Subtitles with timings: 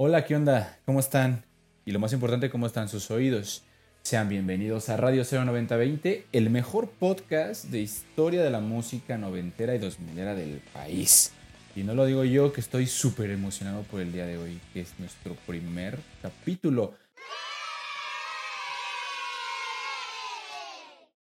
[0.00, 0.78] Hola, ¿qué onda?
[0.84, 1.44] ¿Cómo están?
[1.84, 3.64] Y lo más importante, ¿cómo están sus oídos?
[4.02, 9.78] Sean bienvenidos a Radio 09020, el mejor podcast de historia de la música noventera y
[9.80, 11.32] dos milera del país.
[11.74, 14.82] Y no lo digo yo, que estoy súper emocionado por el día de hoy, que
[14.82, 16.94] es nuestro primer capítulo.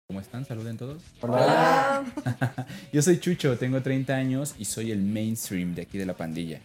[0.06, 0.44] ¿Cómo están?
[0.44, 1.02] Saluden todos.
[1.22, 2.04] Hola.
[2.92, 6.60] yo soy Chucho, tengo 30 años y soy el mainstream de aquí de la pandilla.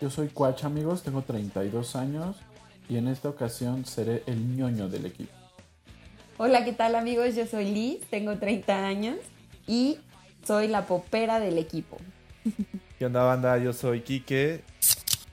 [0.00, 2.36] Yo soy Cuach, amigos, tengo 32 años
[2.88, 5.32] y en esta ocasión seré el ñoño del equipo.
[6.38, 7.34] Hola, ¿qué tal amigos?
[7.34, 9.18] Yo soy Liz, tengo 30 años
[9.66, 9.98] y
[10.42, 11.98] soy la popera del equipo.
[12.98, 13.58] ¿Qué onda banda?
[13.58, 14.62] Yo soy Quique,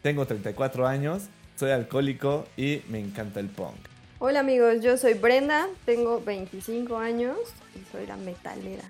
[0.02, 1.24] tengo 34 años,
[1.56, 3.78] soy alcohólico y me encanta el punk.
[4.20, 7.38] Hola amigos, yo soy Brenda, tengo 25 años
[7.74, 8.84] y soy la metalera.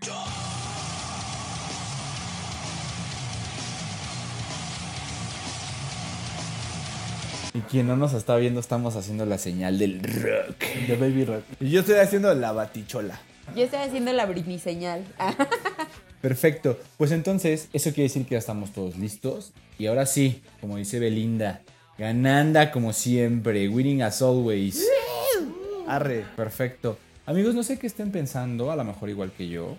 [7.57, 10.63] Y quien no nos está viendo, estamos haciendo la señal del rock.
[10.87, 11.43] De Baby Rock.
[11.59, 13.19] Y yo estoy haciendo la batichola.
[13.55, 15.03] Yo estoy haciendo la Britney señal.
[16.21, 16.77] Perfecto.
[16.97, 19.53] Pues entonces, eso quiere decir que ya estamos todos listos.
[19.79, 21.63] Y ahora sí, como dice Belinda,
[21.97, 24.87] gananda como siempre, winning as always.
[25.87, 26.25] Arre.
[26.35, 26.99] Perfecto.
[27.25, 29.77] Amigos, no sé qué estén pensando, a lo mejor igual que yo,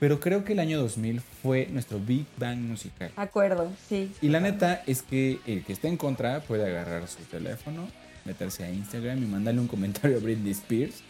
[0.00, 3.12] pero creo que el año 2000 fue nuestro Big Bang musical.
[3.16, 4.10] Acuerdo, sí.
[4.22, 7.86] Y la neta es que el que esté en contra puede agarrar su teléfono,
[8.24, 11.02] meterse a Instagram y mandarle un comentario a Britney Spears,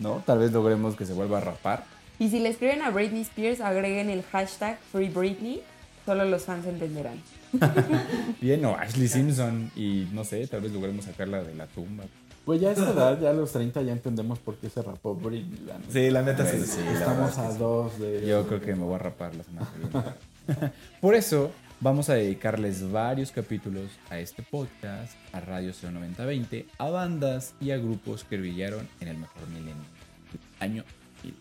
[0.00, 0.24] ¿no?
[0.26, 1.84] Tal vez logremos que se vuelva a rapar.
[2.18, 5.62] Y si le escriben a Britney Spears, agreguen el hashtag Free Britney,
[6.04, 7.22] solo los fans entenderán.
[8.40, 12.04] Bien, o Ashley Simpson y no sé, tal vez logremos sacarla de la tumba.
[12.44, 15.14] Pues ya a esta edad, ya a los 30, ya entendemos por qué se rapó
[15.14, 15.60] Britney.
[15.64, 15.92] la neta.
[15.92, 16.80] Sí, la neta sí.
[16.92, 18.26] Estamos a dos de...
[18.26, 20.72] Yo creo que me voy a rapar la semana que viene.
[21.00, 27.54] Por eso vamos a dedicarles varios capítulos a este podcast, a Radio 09020, a bandas
[27.60, 29.74] y a grupos que brillaron en el mejor milenio
[30.60, 30.84] año
[31.22, 31.34] 2000.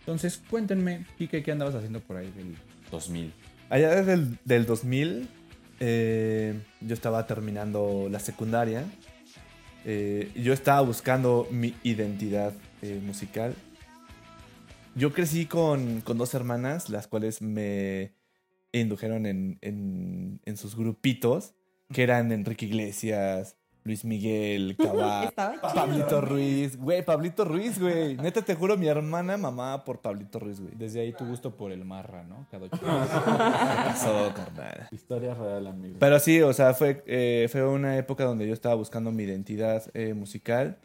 [0.00, 2.56] Entonces, cuéntenme, Kike, ¿qué andabas haciendo por ahí del
[2.90, 3.32] 2000?
[3.70, 5.28] Allá desde el del 2000,
[5.80, 8.84] eh, yo estaba terminando la secundaria.
[9.84, 13.54] Eh, yo estaba buscando mi identidad eh, musical.
[14.94, 18.12] Yo crecí con, con dos hermanas, las cuales me
[18.72, 21.54] indujeron en, en- en sus grupitos,
[21.92, 25.32] que eran Enrique Iglesias, Luis Miguel, Cabá.
[25.74, 26.76] Pablito Ruiz.
[26.76, 28.16] Güey, Pablito Ruiz, güey.
[28.16, 30.72] Neta, te juro, mi hermana mamá por Pablito Ruiz, güey.
[30.76, 32.46] Desde ahí tu gusto por el marra, ¿no?
[32.50, 32.86] Cada ocho ¿Qué
[33.86, 34.88] pasó, carnal?
[34.92, 35.96] Historia real, amigo.
[35.98, 39.82] Pero sí, o sea, fue, eh, fue una época donde yo estaba buscando mi identidad
[39.94, 40.78] eh, musical.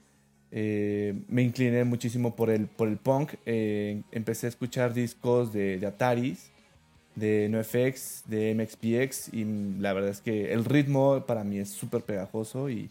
[0.50, 3.34] Eh, me incliné muchísimo por el, por el punk.
[3.46, 6.52] Eh, empecé a escuchar discos de, de Ataris,
[7.18, 9.34] de NoFX, de MXPX.
[9.34, 9.44] Y
[9.80, 12.70] la verdad es que el ritmo para mí es súper pegajoso.
[12.70, 12.90] Y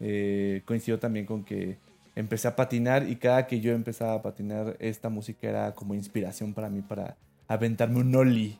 [0.00, 1.78] eh, coincidió también con que
[2.14, 3.08] empecé a patinar.
[3.08, 7.16] Y cada que yo empezaba a patinar, esta música era como inspiración para mí para
[7.48, 8.58] aventarme un ollie.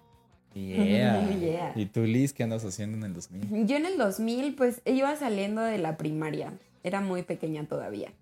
[0.55, 1.28] Yeah.
[1.41, 1.72] Yeah.
[1.77, 3.67] ¿Y tú, Liz, qué andas haciendo en el 2000?
[3.67, 6.53] Yo en el 2000, pues iba saliendo de la primaria.
[6.84, 8.12] Era muy pequeña todavía.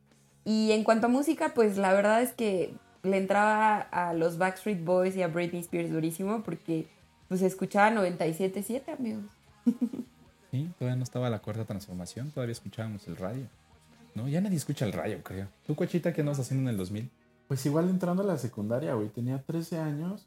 [0.44, 4.84] Y en cuanto a música, pues la verdad es que le entraba a los Backstreet
[4.84, 6.88] Boys y a Britney Spears durísimo porque
[7.28, 9.24] pues escuchaba 97.7, amigos.
[10.50, 13.46] Sí, todavía no estaba la cuarta transformación, todavía escuchábamos el radio.
[14.14, 15.46] No, ya nadie escucha el radio, creo.
[15.66, 17.08] ¿Tú, Cuachita, qué andas haciendo en el 2000?
[17.46, 19.08] Pues igual entrando a la secundaria, güey.
[19.08, 20.26] Tenía 13 años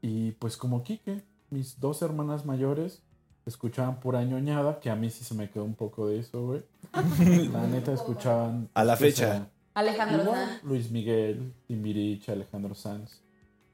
[0.00, 3.02] y pues como Quique, mis dos hermanas mayores
[3.44, 6.62] escuchaban pura ñoñada, que a mí sí se me quedó un poco de eso, güey.
[7.52, 8.68] La neta escuchaban...
[8.74, 9.48] A la fecha.
[9.76, 10.64] Alejandro Igual, Sanz.
[10.64, 13.20] Luis Miguel, Timbiriche, Alejandro Sanz.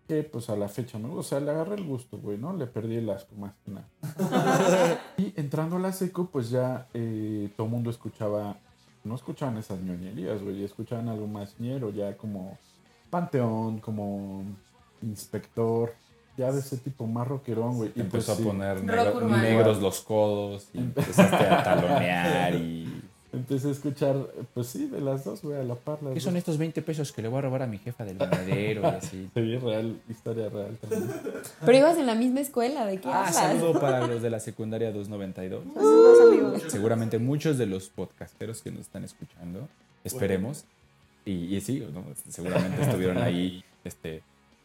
[0.09, 1.15] Que pues a la fecha, ¿no?
[1.15, 2.53] O sea, le agarré el gusto, güey, ¿no?
[2.55, 3.89] Le perdí el asco más que nada.
[5.17, 8.57] y entrando a la seco, pues ya eh, todo el mundo escuchaba,
[9.05, 12.59] no escuchaban esas ñoñerías, güey, escuchaban algo más ñero, ya como
[13.11, 14.43] Panteón, como
[15.03, 15.95] Inspector,
[16.37, 17.91] ya de ese tipo más rockerón, güey.
[17.91, 23.02] Y pues Empezó a sí, poner negro- negros los codos y empezaste a talonear y...
[23.33, 24.15] Empecé a escuchar,
[24.53, 25.99] pues sí, de las dos, güey, a la par.
[26.13, 26.39] ¿Qué son dos.
[26.41, 29.31] estos 20 pesos que le voy a robar a mi jefa del monedero y así?
[29.35, 31.11] Real, historia real también.
[31.65, 33.35] Pero ibas en la misma escuela, ¿de qué Ah, hablas?
[33.37, 35.65] saludo para los de la secundaria 292.
[35.75, 36.63] Saludos amigos.
[36.69, 39.67] Seguramente muchos de los podcasteros que nos están escuchando,
[40.05, 40.65] esperemos.
[41.25, 42.05] Y, y sí, ¿no?
[42.29, 44.23] seguramente estuvieron ahí, este,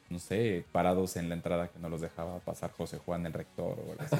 [0.09, 3.77] no sé, parados en la entrada que no los dejaba pasar José Juan, el rector
[3.79, 4.15] o algo así.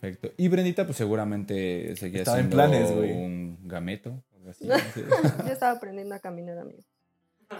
[0.00, 0.30] Perfecto.
[0.36, 3.12] Y Brendita, pues seguramente seguía Estaba en siendo planes, güey.
[3.12, 4.22] un gameto.
[4.36, 5.04] algo así, no sé.
[5.46, 6.82] Yo estaba aprendiendo a caminar, amigo.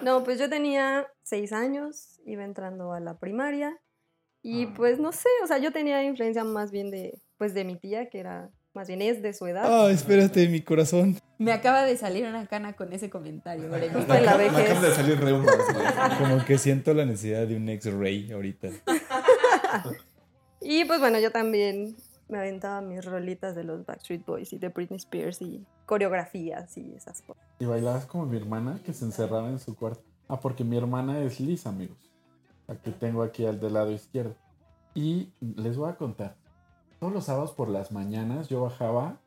[0.03, 3.79] No, pues yo tenía seis años, iba entrando a la primaria
[4.43, 7.77] y pues no sé, o sea, yo tenía influencia más bien de, pues de mi
[7.77, 9.65] tía, que era más bien es de su edad.
[9.67, 11.17] Ah, espérate, mi corazón.
[11.39, 13.87] Me acaba de salir una cana con ese comentario, Me
[14.17, 16.19] acaba de salir reumas, güey.
[16.19, 18.71] Como que siento la necesidad de un X-ray ahorita.
[20.67, 21.95] Y pues bueno, yo también
[22.29, 26.95] me aventaba mis rolitas de los Backstreet Boys y de Britney Spears y coreografías y
[26.95, 27.43] esas cosas.
[27.59, 30.03] Y bailabas como mi hermana que se encerraba en su cuarto.
[30.29, 31.99] Ah, porque mi hermana es Liz, amigos.
[32.67, 34.37] La que tengo aquí al del lado izquierdo.
[34.95, 36.37] Y les voy a contar.
[36.99, 39.21] Todos los sábados por las mañanas yo bajaba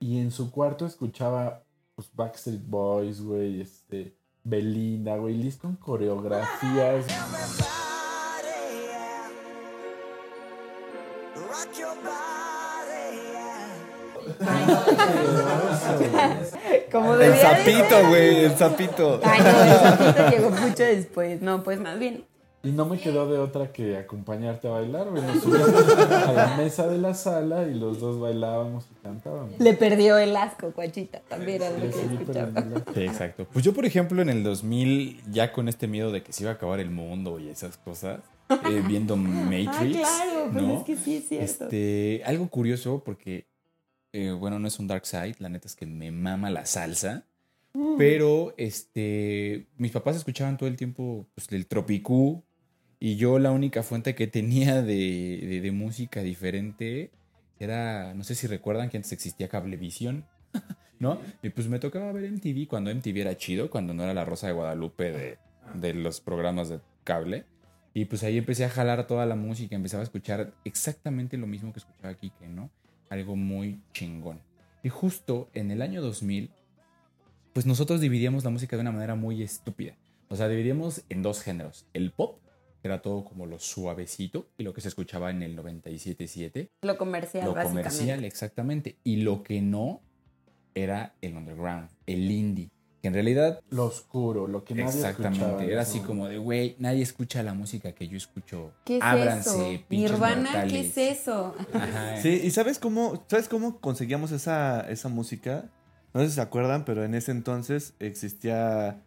[0.00, 1.62] y en su cuarto escuchaba
[1.94, 7.06] pues, Backstreet Boys, güey, este, Belinda, güey, Liz con coreografías.
[14.40, 16.40] Yeah.
[16.92, 19.20] Como El sapito, güey, el sapito.
[19.24, 21.40] Ay, no, el sapito llegó mucho después.
[21.40, 22.24] No, pues más bien.
[22.64, 25.20] Y no me quedó de otra que acompañarte a bailar, güey.
[25.22, 25.98] Nos subíamos
[26.28, 29.58] a la mesa de la sala y los dos bailábamos y cantábamos.
[29.58, 31.22] Le perdió el asco, Cuachita.
[31.28, 32.52] También era lo Sí, que escuchaba.
[32.94, 33.46] Sí, exacto.
[33.52, 36.52] Pues yo, por ejemplo, en el 2000, ya con este miedo de que se iba
[36.52, 38.20] a acabar el mundo y esas cosas,
[38.50, 39.98] eh, viendo Matrix.
[40.04, 40.78] Ah, claro, pues ¿no?
[40.78, 41.64] es que sí es cierto.
[41.64, 43.48] Este, algo curioso porque,
[44.12, 47.24] eh, bueno, no es un dark side, la neta es que me mama la salsa.
[47.74, 47.96] Mm.
[47.96, 52.44] Pero, este, mis papás escuchaban todo el tiempo pues, el Tropicú
[53.00, 54.94] y yo la única fuente que tenía de,
[55.42, 57.10] de- de música diferente
[57.58, 60.26] era, no sé si recuerdan que antes existía Cablevisión,
[60.98, 61.18] ¿no?
[61.42, 64.46] Y pues me tocaba ver MTV cuando MTV era chido, cuando no era la Rosa
[64.48, 65.38] de Guadalupe de,
[65.74, 67.44] de los programas de cable.
[67.94, 71.72] Y pues ahí empecé a jalar toda la música, empezaba a escuchar exactamente lo mismo
[71.72, 72.70] que escuchaba Kike, ¿no?
[73.12, 74.40] Algo muy chingón.
[74.82, 76.50] Y justo en el año 2000,
[77.52, 79.98] pues nosotros dividíamos la música de una manera muy estúpida.
[80.28, 81.84] O sea, dividíamos en dos géneros.
[81.92, 82.38] El pop,
[82.80, 86.70] que era todo como lo suavecito, y lo que se escuchaba en el 97.7.
[86.80, 88.96] Lo comercial, Lo comercial, exactamente.
[89.04, 90.00] Y lo que no
[90.74, 92.70] era el underground, el indie.
[93.02, 95.64] Que en realidad Lo oscuro, lo que nadie Exactamente, escuchaba.
[95.64, 98.72] era así como de, güey, nadie escucha la música que yo escucho.
[98.84, 99.84] ¿Qué es Ábranse, eso?
[99.90, 100.72] Nirvana, mortales.
[100.72, 101.54] ¿qué es eso?
[101.74, 102.16] Ajá.
[102.22, 105.64] Sí, y ¿sabes cómo, ¿sabes cómo conseguíamos esa, esa música?
[106.14, 109.00] No sé si se acuerdan, pero en ese entonces existía...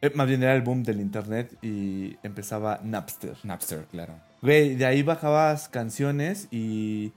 [0.00, 3.36] eh, más bien era el boom del internet y empezaba Napster.
[3.42, 4.14] Napster, claro.
[4.40, 7.12] Güey, de ahí bajabas canciones y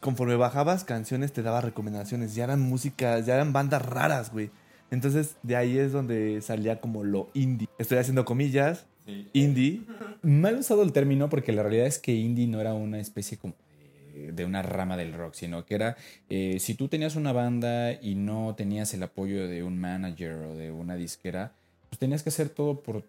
[0.00, 2.34] conforme bajabas canciones te daba recomendaciones.
[2.34, 4.50] Ya eran músicas, ya eran bandas raras, güey.
[4.92, 7.66] Entonces de ahí es donde salía como lo indie.
[7.78, 8.84] Estoy haciendo comillas,
[9.32, 9.80] indie.
[10.22, 13.54] Mal usado el término porque la realidad es que indie no era una especie como
[14.14, 15.96] de, de una rama del rock, sino que era,
[16.28, 20.54] eh, si tú tenías una banda y no tenías el apoyo de un manager o
[20.54, 21.52] de una disquera,
[21.88, 23.02] pues tenías que hacer todo por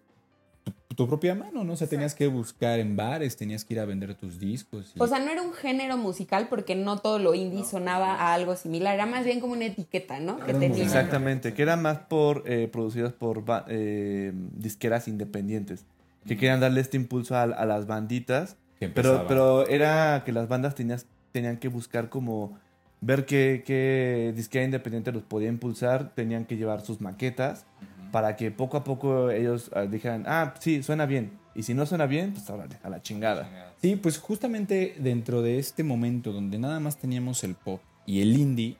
[0.96, 1.72] tu, propia mano, ¿no?
[1.72, 4.92] O sea, tenías que buscar en bares, tenías que ir a vender tus discos.
[4.94, 8.34] y- O sea, no era un género musical porque no todo lo indie sonaba a
[8.34, 8.94] algo similar.
[8.94, 10.38] Era más bien como una etiqueta, ¿no?
[10.38, 10.82] Que Era tenía.
[10.84, 15.84] Exactamente, que eran más por eh, producidas por eh, disqueras independientes.
[16.26, 18.56] Que querían darle este impulso a, a las banditas.
[18.80, 22.58] que Pero, pero era que las bandas tenías, tenían que buscar como
[23.00, 27.66] ver qué, qué disquera independiente los podía impulsar, tenían que llevar sus maquetas
[28.14, 31.32] para que poco a poco ellos ah, dijeran, ah, sí, suena bien.
[31.52, 33.72] Y si no suena bien, pues órale, a la chingada.
[33.82, 38.36] Sí, pues justamente dentro de este momento donde nada más teníamos el pop y el
[38.38, 38.76] indie,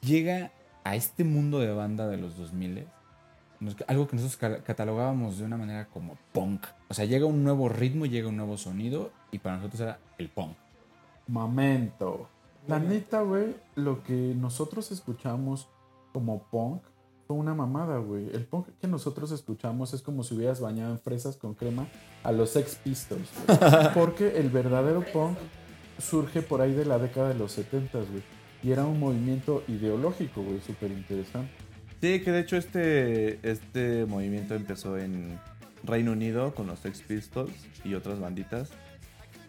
[0.00, 0.52] llega
[0.84, 2.86] a este mundo de banda de los 2000
[3.58, 6.64] nos- algo que nosotros ca- catalogábamos de una manera como punk.
[6.88, 10.28] O sea, llega un nuevo ritmo, llega un nuevo sonido y para nosotros era el
[10.28, 10.52] punk.
[11.26, 12.28] Momento.
[12.68, 15.68] La neta, güey, lo que nosotros escuchamos
[16.12, 16.82] como punk
[17.28, 18.30] fue una mamada, güey.
[18.32, 21.86] El punk que nosotros escuchamos es como si hubieras bañado en fresas con crema
[22.24, 23.28] a los Sex Pistols.
[23.46, 23.58] güey.
[23.94, 25.36] Porque el verdadero punk
[25.98, 28.22] surge por ahí de la década de los 70, güey.
[28.62, 31.52] Y era un movimiento ideológico, güey, súper interesante.
[32.00, 35.38] Sí, que de hecho este, este movimiento empezó en
[35.84, 37.52] Reino Unido con los Sex Pistols
[37.84, 38.70] y otras banditas.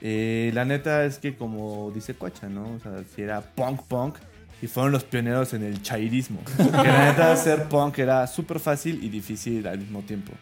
[0.02, 2.74] Eh, la neta es que como dice Cocha, ¿no?
[2.74, 4.16] O sea, si era punk punk
[4.62, 6.40] y fueron los pioneros en el chairismo.
[6.58, 10.34] que la neta ser punk era súper fácil y difícil al mismo tiempo.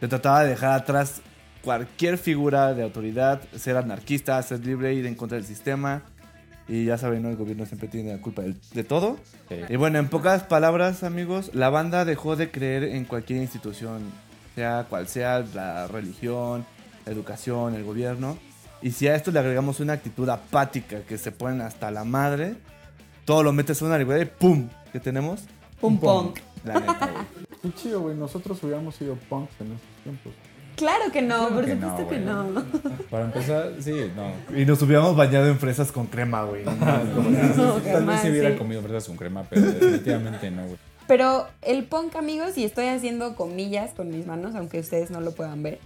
[0.00, 1.22] Se trataba de dejar atrás
[1.62, 6.02] cualquier figura de autoridad, ser anarquista, ser libre, ir en contra del sistema.
[6.68, 7.28] Y ya saben, ¿no?
[7.30, 9.18] El gobierno siempre tiene la culpa del- de todo.
[9.68, 14.02] Y bueno, en pocas palabras, amigos, la banda dejó de creer en cualquier institución,
[14.56, 16.66] sea cual sea la religión,
[17.06, 18.36] la educación, el gobierno.
[18.82, 22.54] Y si a esto le agregamos una actitud apática que se ponen hasta la madre,
[23.26, 24.68] todo lo metes en una libreta y ¡pum!
[24.92, 25.42] ¿Qué tenemos?
[25.82, 26.38] Un punk.
[26.64, 27.46] La neta, güey.
[27.62, 28.16] Qué chido, güey.
[28.16, 30.32] Nosotros hubiéramos sido punks en esos tiempos.
[30.76, 32.24] Claro que no, Claro por que supuesto no, que güey.
[32.24, 32.64] no.
[33.10, 34.56] Para empezar, sí, no.
[34.58, 36.64] Y nos hubiéramos bañado en fresas con crema, güey.
[37.56, 38.56] No, Tal vez si hubiera sí.
[38.56, 40.76] comido fresas con crema, pero definitivamente no, güey.
[41.08, 45.32] Pero el punk, amigos, y estoy haciendo comillas con mis manos, aunque ustedes no lo
[45.32, 45.78] puedan ver.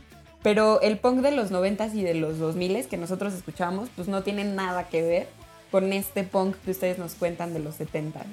[0.42, 4.22] Pero el punk de los 90s y de los 2000s que nosotros escuchamos, pues no
[4.22, 5.28] tiene nada que ver
[5.70, 8.24] con este punk que ustedes nos cuentan de los 70s.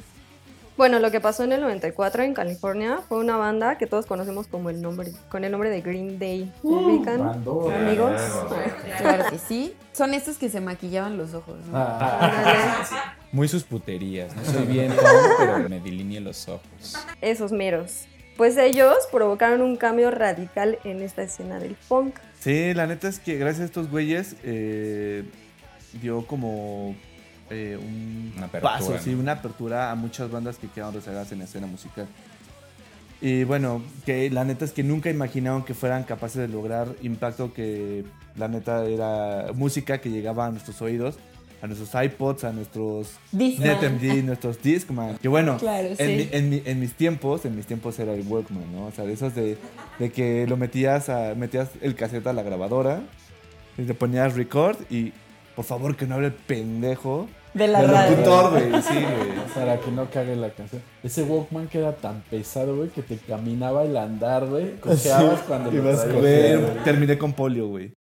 [0.78, 4.46] Bueno, lo que pasó en el 94 en California fue una banda que todos conocemos
[4.46, 6.54] como el nombre, con el nombre de Green Day.
[6.62, 7.76] ¿Me ubican, bandota.
[7.76, 8.22] amigos?
[9.00, 9.74] Claro que sí.
[9.94, 11.72] Son estos que se maquillaban los ojos, ¿no?
[11.74, 12.86] Ah,
[13.32, 14.36] Muy sus puterías.
[14.36, 14.94] No soy bien
[15.40, 16.96] pero me delineé los ojos.
[17.22, 18.06] Esos meros.
[18.38, 22.18] Pues ellos provocaron un cambio radical en esta escena del punk.
[22.40, 25.24] Sí, la neta es que gracias a estos güeyes eh,
[26.04, 26.96] dio como
[27.50, 29.00] eh, un Una apertura, paso, ¿no?
[29.00, 32.08] sí, una apertura a muchas bandas que quedaron rezagadas en la escena musical.
[33.20, 37.52] Y bueno, que la neta es que nunca imaginaron que fueran capaces de lograr impacto
[37.54, 38.04] que
[38.36, 41.18] la neta era música que llegaba a nuestros oídos,
[41.60, 43.70] a nuestros iPods, a nuestros Discman.
[43.82, 45.18] NetMD, nuestros Discman.
[45.18, 46.04] Que bueno, Claro, en, sí.
[46.06, 48.86] mi- en mi- en mis tiempos, en mis tiempos era el Walkman, ¿no?
[48.86, 49.58] O sea, de esos de,
[49.98, 53.02] de que lo metías a, metías el cassette a la grabadora,
[53.80, 55.12] y te ponías record y
[55.56, 57.28] por favor que no hable el pendejo
[57.58, 58.12] De la radio.
[58.18, 58.82] locutor, güey.
[58.82, 59.48] Sí, güey.
[59.56, 60.82] Para que no cague la canción.
[61.04, 64.80] Ese Walkman que era tan pesado, güey, que te caminaba el andar, güey.
[64.80, 66.84] Cojeabas cuando lo Ibas, güey, güey.
[66.84, 67.94] terminé con polio, güey.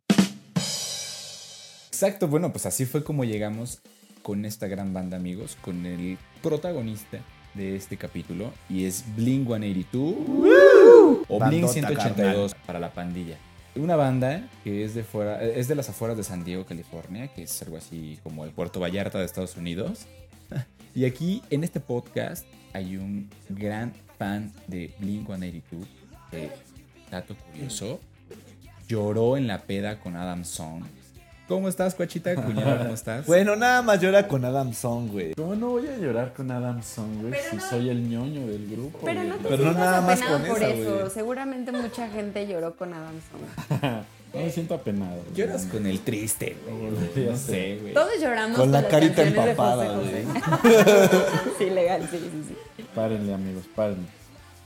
[1.88, 3.80] Exacto, bueno, pues así fue como llegamos
[4.22, 7.18] con esta gran banda, amigos, con el protagonista
[7.54, 10.14] de este capítulo y es Blink 182
[11.28, 13.36] o Blink Bandota, 182 para la pandilla.
[13.76, 17.42] Una banda que es de fuera, es de las afueras de San Diego, California, que
[17.42, 20.06] es algo así como el Puerto Vallarta de Estados Unidos.
[20.96, 25.88] Y aquí en este podcast hay un gran fan de Blink 182,
[26.30, 26.50] que,
[27.10, 27.98] dato curioso,
[28.86, 30.84] lloró en la peda con Adam Song.
[31.46, 32.34] ¿Cómo estás, Coachita?
[32.36, 33.26] Cuñada, ¿cómo estás?
[33.26, 35.34] Bueno, nada más llora con Adam Song, güey.
[35.34, 37.32] ¿Cómo no voy a llorar con Adam Song, güey?
[37.32, 39.00] Pero Si no- soy el ñoño del grupo.
[39.04, 39.28] Pero güey.
[39.30, 40.98] no te Pero no sientas nada más apenado con por esa, eso.
[40.98, 41.10] güey.
[41.10, 43.80] Seguramente mucha gente lloró con Adam Song.
[44.34, 45.14] No me siento apenado.
[45.22, 45.36] güey.
[45.36, 47.26] Lloras con el triste, güey.
[47.28, 47.94] No sé, güey.
[47.94, 50.42] Todos lloramos Con la las carita empapada, José güey.
[51.58, 52.44] Sí, legal, sí, sí,
[52.76, 52.84] sí.
[52.96, 54.02] Párenle, amigos, párenle.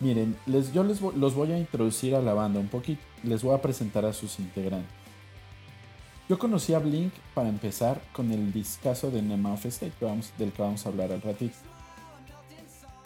[0.00, 3.02] Miren, les, yo les los voy a introducir a la banda un poquito.
[3.24, 4.88] Les voy a presentar a sus integrantes.
[6.28, 10.30] Yo conocí a Blink para empezar con el discazo de Nema of State, que vamos-
[10.38, 11.54] del que vamos a hablar al ratito.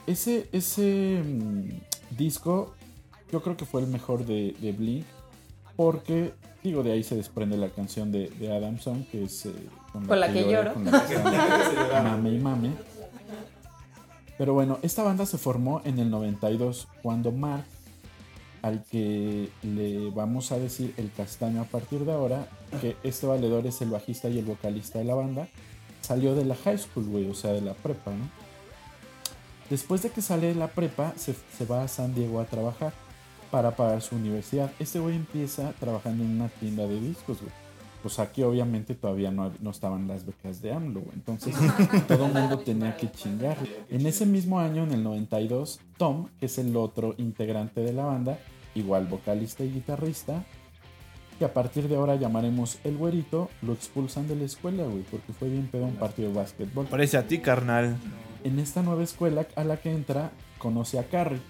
[0.07, 2.75] Ese, ese mm, disco
[3.31, 5.07] yo creo que fue el mejor de, de Blink
[5.77, 9.53] porque, digo, de ahí se desprende la canción de, de Adam Song, que es eh,
[9.93, 10.75] Con la que lloré, lloro.
[10.75, 12.03] con la que lloro.
[12.03, 12.71] Mame y mame.
[14.37, 17.65] Pero bueno, esta banda se formó en el 92 cuando Mark,
[18.63, 22.47] al que le vamos a decir el castaño a partir de ahora,
[22.81, 25.49] que este valedor es el bajista y el vocalista de la banda,
[26.01, 28.29] salió de la high school, güey, o sea, de la prepa, ¿no?
[29.69, 32.93] Después de que sale de la prepa, se, se va a San Diego a trabajar
[33.51, 34.71] para pagar su universidad.
[34.79, 37.53] Este güey empieza trabajando en una tienda de discos, güey.
[38.03, 41.15] Pues aquí obviamente todavía no, no estaban las becas de AMLO, güey.
[41.15, 41.55] Entonces
[42.09, 43.57] todo el mundo tenía que chingar.
[43.89, 48.05] En ese mismo año, en el 92, Tom, que es el otro integrante de la
[48.05, 48.39] banda,
[48.75, 50.45] igual vocalista y guitarrista,
[51.39, 55.33] que a partir de ahora llamaremos el güerito, lo expulsan de la escuela, güey, porque
[55.33, 56.87] fue bien pedo un partido de básquetbol.
[56.87, 57.97] Parece a ti, carnal.
[58.45, 61.41] En esta nueva escuela a la que entra, conoce a Carrie,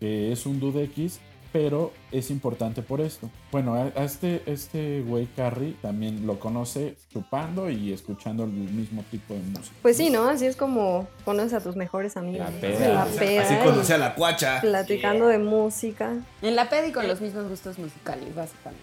[0.00, 1.20] que es un dude X,
[1.54, 3.30] pero es importante por esto.
[3.52, 9.04] Bueno, a, a este, este güey Carrie también lo conoce chupando y escuchando el mismo
[9.08, 9.76] tipo de música.
[9.80, 10.28] Pues sí, ¿no?
[10.28, 12.48] Así es como conoces a tus mejores amigos.
[12.60, 13.42] La la peda.
[13.44, 14.62] Así y conocí a la cuacha.
[14.62, 16.16] Platicando de música.
[16.42, 18.82] En la peda y con los mismos gustos musicales, básicamente.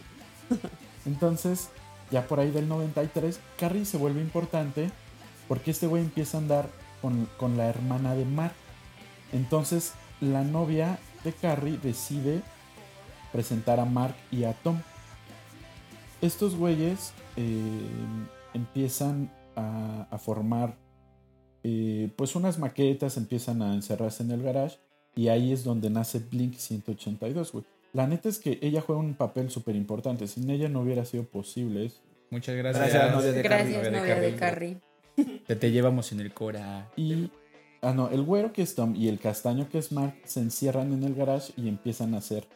[1.06, 1.72] Entonces,
[2.10, 4.92] ya por ahí del 93, Carrie se vuelve importante
[5.50, 6.70] porque este güey empieza a andar
[7.02, 8.56] con, con la hermana de Mark.
[9.34, 12.42] Entonces, la novia de Carrie decide
[13.32, 14.80] presentar a Mark y a Tom.
[16.22, 17.88] Estos güeyes eh,
[18.54, 20.76] empiezan a, a formar
[21.64, 24.78] eh, pues unas maquetas, empiezan a encerrarse en el garage
[25.16, 27.66] y ahí es donde nace Blink 182, güey.
[27.94, 30.26] La neta es que ella juega un papel súper importante.
[30.28, 32.00] Sin ella no hubiera sido posible eso.
[32.30, 32.94] Muchas gracias.
[32.94, 34.00] Gracias, novia de Gracias, Carrie.
[34.00, 34.78] novia de Carrie.
[35.46, 36.90] Te, te llevamos en el cora.
[36.96, 37.30] Y.
[37.82, 40.94] Ah, no, el güero que es Tom y el castaño que es Mark se encierran
[40.94, 42.48] en el garage y empiezan a hacer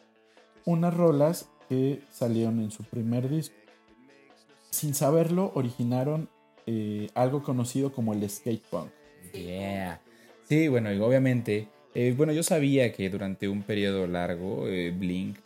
[0.66, 3.56] unas rolas que salieron en su primer disco.
[4.70, 6.28] Sin saberlo, originaron
[6.66, 8.90] eh, algo conocido como el skate punk.
[9.32, 10.00] Yeah.
[10.48, 15.38] Sí, bueno, y obviamente, eh, bueno, yo sabía que durante un periodo largo eh, Blink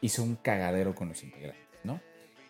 [0.00, 2.00] hizo un cagadero con los integrantes, ¿no?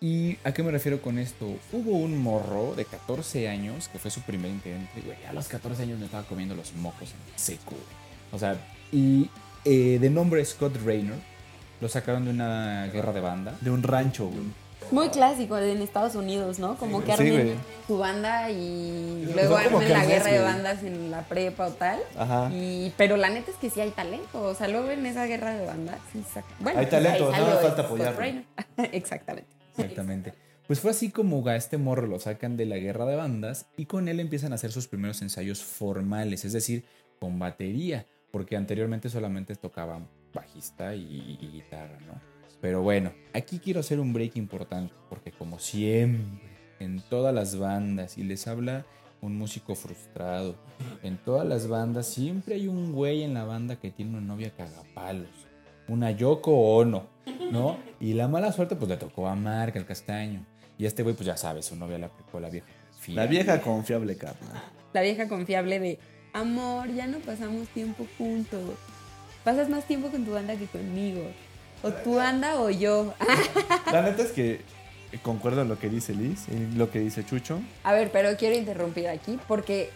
[0.00, 1.46] ¿Y a qué me refiero con esto?
[1.72, 5.24] Hubo un morro de 14 años que fue su primer integrante, güey.
[5.24, 7.74] A los 14 años me estaba comiendo los mocos en seco.
[8.32, 8.58] O sea,
[8.92, 9.30] y
[9.64, 11.16] de nombre Scott Raynor,
[11.80, 13.54] lo sacaron de una guerra de banda.
[13.60, 14.66] De un rancho, güey.
[14.92, 16.76] Muy clásico en Estados Unidos, ¿no?
[16.76, 17.54] Como que armen güey.
[17.88, 20.42] su banda y Son luego como armen la guerra de güey.
[20.52, 21.98] bandas en la prepa o tal.
[22.16, 22.50] Ajá.
[22.54, 24.40] Y, pero la neta es que sí hay talento.
[24.42, 25.98] O sea, luego en esa guerra de bandas.
[26.12, 28.42] sí saca- Bueno, Hay pues talento, nada más falta apoyarlo.
[28.92, 29.50] Exactamente.
[29.76, 30.34] Exactamente.
[30.68, 33.86] Pues fue así como a este morro lo sacan de la guerra de bandas y
[33.86, 36.84] con él empiezan a hacer sus primeros ensayos formales, es decir,
[37.20, 42.20] con batería, porque anteriormente solamente tocaban bajista y, y guitarra, ¿no?
[42.60, 46.40] Pero bueno, aquí quiero hacer un break importante, porque como siempre,
[46.80, 48.86] en todas las bandas, y les habla
[49.20, 50.56] un músico frustrado,
[51.02, 54.50] en todas las bandas siempre hay un güey en la banda que tiene una novia
[54.56, 55.28] cagapalos,
[55.88, 57.06] una Yoko Ono,
[57.50, 57.78] ¿no?
[58.00, 60.44] Y la mala suerte pues le tocó a Mark, el castaño.
[60.78, 62.66] Y este güey pues ya sabes, su novia la aplicó la vieja.
[62.66, 63.28] La fiel.
[63.28, 64.62] vieja confiable, carnal.
[64.92, 65.98] La vieja confiable de
[66.32, 68.60] amor, ya no pasamos tiempo juntos.
[69.46, 71.22] Pasas más tiempo con tu banda que conmigo.
[71.84, 73.14] O tu banda o yo.
[73.92, 74.60] La neta es que
[75.22, 77.60] concuerdo en lo que dice Liz y lo que dice Chucho.
[77.84, 79.90] A ver, pero quiero interrumpir aquí porque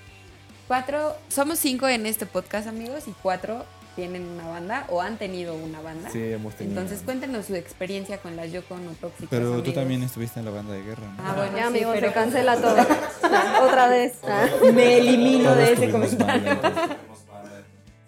[0.68, 3.64] cuatro, somos cinco en este podcast, amigos, y cuatro
[3.96, 6.10] tienen una banda o han tenido una banda.
[6.12, 6.80] Sí, hemos tenido.
[6.80, 9.30] Entonces cuéntenos su experiencia con las Yoko no tóxicas.
[9.30, 11.24] Pero tú también estuviste en la banda de guerra, ¿no?
[11.26, 12.76] Ah, bueno, Ya, sí, amigos, pero se cancela todo.
[13.62, 14.12] Otra vez.
[14.22, 14.46] Ah.
[14.72, 16.56] me elimino de ese comentario.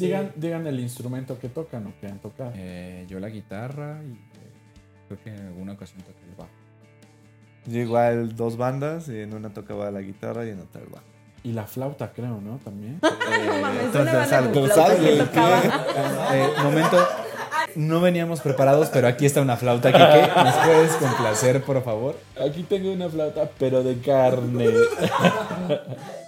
[0.06, 2.52] Digan, digan el instrumento que tocan o que han tocado.
[2.56, 4.52] Eh, yo la guitarra y eh,
[5.08, 6.50] creo que en alguna ocasión toqué el bajo.
[7.66, 11.04] Yo igual dos bandas, y en una tocaba la guitarra y en otra el bajo.
[11.44, 12.58] Y la flauta, creo, ¿no?
[12.58, 13.00] También.
[16.34, 16.96] Eh, momento,
[17.76, 20.30] no veníamos preparados, pero aquí está una flauta, Kike.
[20.42, 22.16] ¿Nos puedes complacer, por favor?
[22.40, 24.68] Aquí tengo una flauta, pero de carne.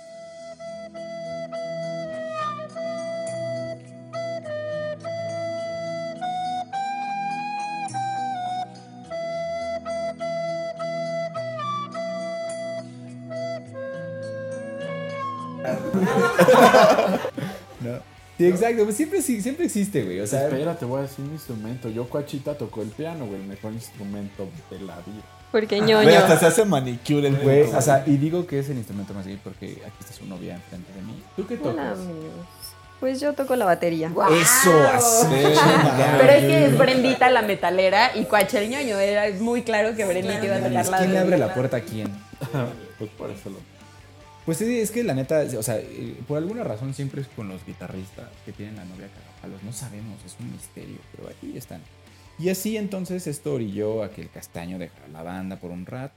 [18.47, 18.85] Sí, exacto.
[18.85, 20.21] Pues siempre, sí, siempre existe, güey.
[20.21, 21.89] O sea, Espera, te voy a decir un instrumento.
[21.89, 23.41] Yo, Coachita, tocó el piano, güey.
[23.41, 25.23] El mejor instrumento de la vida.
[25.53, 26.11] Porque Güey, ñoño.
[26.19, 27.75] hasta se hace manicure el güey, güey.
[27.75, 30.55] o sea, y digo que es el instrumento más gay porque aquí está su novia
[30.57, 31.23] enfrente de mí.
[31.37, 31.99] ¿Tú qué Hola, tocas?
[32.01, 32.33] amigos.
[32.99, 34.09] Pues yo toco la batería.
[34.41, 35.27] Eso, así.
[36.19, 38.99] Pero es que es Brendita la metalera y Cuache el ñoño.
[38.99, 41.81] Era muy claro que Brendita iba a tocar la ¿Quién le abre la puerta a
[41.81, 42.09] quién?
[42.99, 43.57] Pues por eso lo.
[44.45, 47.49] Pues sí, es que la neta, o sea, eh, por alguna razón siempre es con
[47.49, 49.63] los guitarristas que tienen la novia cagapalos.
[49.63, 51.81] No sabemos, es un misterio, pero aquí están.
[52.39, 56.15] Y así entonces esto orilló a que el castaño dejara la banda por un rato.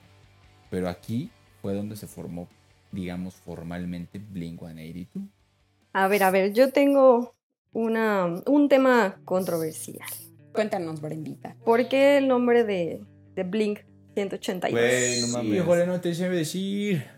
[0.70, 1.30] Pero aquí
[1.62, 2.50] fue donde se formó,
[2.92, 5.24] digamos, formalmente Blink 182.
[5.94, 7.34] A ver, a ver, yo tengo
[7.72, 10.10] una, un tema controversial.
[10.52, 11.56] Cuéntanos, Brendita.
[11.63, 13.80] ¿Por qué el nombre de, de Blink
[14.16, 14.72] 182?
[14.72, 15.62] Güey, no mames.
[15.62, 17.16] Híjole, no te sé decir.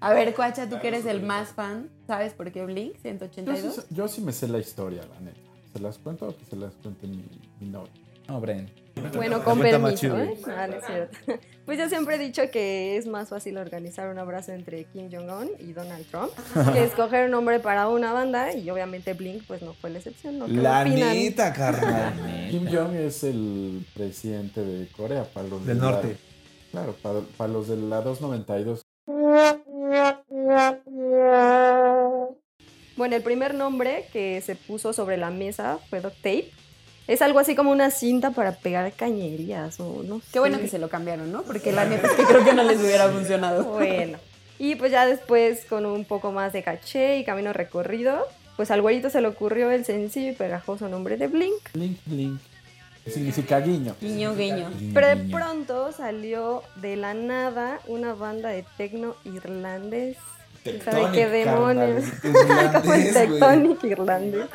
[0.00, 3.00] A ver, Cuacha, tú que eres el más fan, ¿sabes por qué Blink Yo sí,
[3.02, 3.86] 182?
[3.90, 5.38] yo sí me sé la historia, la neta.
[5.72, 7.24] ¿Se las cuento o que se las cuente mi,
[7.60, 7.92] mi novia?
[8.28, 8.70] No, Bren.
[9.14, 10.16] Bueno, con permiso.
[10.18, 10.34] ¿eh?
[10.46, 11.18] Ah, no es cierto.
[11.64, 15.48] Pues yo siempre he dicho que es más fácil organizar un abrazo entre Kim Jong-un
[15.58, 16.30] y Donald Trump
[16.74, 20.38] que escoger un nombre para una banda y obviamente Blink pues no fue la excepción.
[20.38, 20.44] ¿no?
[20.44, 22.48] ¿Qué La neta, carnal.
[22.50, 26.16] Kim Jong es el presidente de Corea, para los Del de la- norte.
[26.70, 28.83] claro, para, para los de la 292.
[32.96, 36.50] Bueno, el primer nombre que se puso sobre la mesa fue Duct Tape.
[37.06, 40.78] Es algo así como una cinta para pegar cañerías o no Qué bueno que se
[40.78, 41.42] lo cambiaron, ¿no?
[41.42, 43.64] Porque la neta es que creo que no les hubiera funcionado.
[43.74, 44.18] Bueno.
[44.58, 48.80] Y pues ya después, con un poco más de caché y camino recorrido, pues al
[48.82, 51.72] güerito se le ocurrió el sencillo y pegajoso nombre de Blink.
[51.74, 52.40] Blink, blink.
[53.06, 53.94] Significa guiño.
[54.00, 54.70] Guiño, guiño.
[54.94, 60.16] Pero de pronto salió de la nada una banda de tecno irlandés.
[60.82, 62.04] ¿Sabe qué demonios?
[62.72, 64.46] Como el Tectonic irlandés.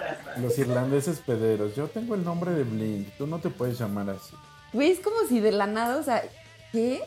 [0.42, 1.76] Los irlandeses pederos.
[1.76, 3.10] Yo tengo el nombre de Blink.
[3.18, 4.36] Tú no te puedes llamar así.
[4.74, 6.24] Güey, es como si de la nada, o sea,
[6.72, 7.04] ¿qué?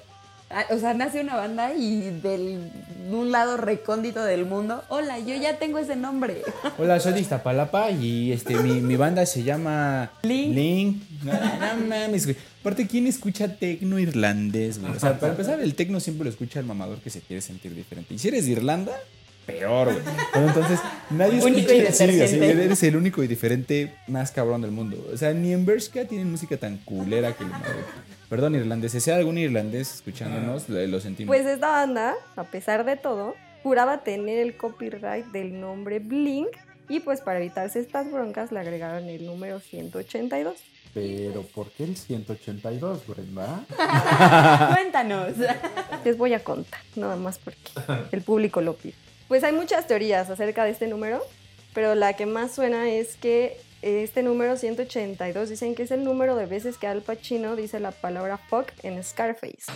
[0.54, 2.70] Ah, O sea, nace una banda y del
[3.08, 6.42] de un lado recóndito del mundo, hola, yo ya tengo ese nombre.
[6.78, 10.52] Hola, soy de Iztapalapa y este, mi, mi banda se llama Blink.
[10.52, 11.02] Blink.
[11.24, 12.36] No, no mames, güey.
[12.60, 14.92] Aparte, ¿quién escucha tecno irlandés, güey?
[14.92, 17.74] O sea, para empezar, el tecno siempre lo escucha el mamador que se quiere sentir
[17.74, 18.14] diferente.
[18.14, 18.92] Y si eres de Irlanda,
[19.46, 20.04] peor, güey.
[20.32, 22.06] Pero entonces, nadie Único y escucha.
[22.06, 24.96] Sí, así, eres el único y diferente más cabrón del mundo.
[25.12, 27.82] O sea, ni en Bershka tienen música tan culera que lo madre.
[28.28, 29.04] Perdón, irlandeses.
[29.04, 31.34] Si hay algún irlandés escuchándonos, lo, lo sentimos.
[31.34, 36.48] Pues esta banda, a pesar de todo, juraba tener el copyright del nombre Blink
[36.88, 40.56] y pues para evitarse estas broncas le agregaron el número 182.
[40.94, 43.64] Pero, ¿por qué el 182, Brenda?
[44.74, 45.30] Cuéntanos.
[46.04, 47.58] Les voy a contar, nada más porque
[48.12, 48.94] el público lo pide.
[49.32, 51.22] Pues hay muchas teorías acerca de este número,
[51.72, 56.36] pero la que más suena es que este número 182 dicen que es el número
[56.36, 59.72] de veces que Al Pacino dice la palabra fuck en Scarface.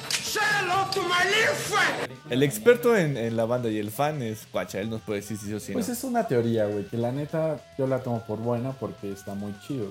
[2.29, 4.79] El experto en, en la banda y el fan es Cuacha.
[4.79, 5.77] Él nos puede decir si sí o si no.
[5.77, 9.33] Pues es una teoría, güey, que la neta yo la tomo por buena porque está
[9.33, 9.87] muy chido.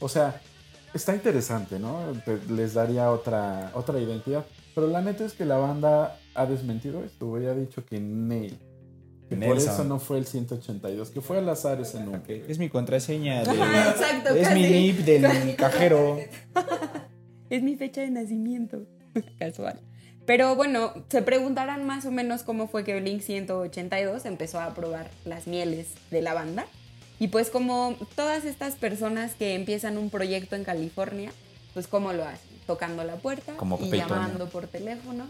[0.00, 0.40] O sea,
[0.94, 2.00] está interesante, ¿no?
[2.48, 4.44] Les daría otra, otra identidad.
[4.74, 7.46] Pero la neta es que la banda ha desmentido esto, güey.
[7.46, 8.58] Ha dicho que Neil.
[9.28, 12.18] Por eso no fue el 182, que fue al azar ese número.
[12.22, 13.42] Ok, Es mi contraseña.
[13.44, 14.66] de- Exacto, es mi.
[14.68, 16.18] NIP del cajero.
[17.50, 18.82] Es mi fecha de nacimiento.
[19.38, 19.78] Casual.
[20.26, 25.08] Pero bueno, se preguntarán más o menos cómo fue que Blink 182 empezó a probar
[25.24, 26.66] las mieles de la banda.
[27.20, 31.30] Y pues como todas estas personas que empiezan un proyecto en California,
[31.72, 35.26] pues cómo lo hacen, tocando la puerta Como y llamando por teléfono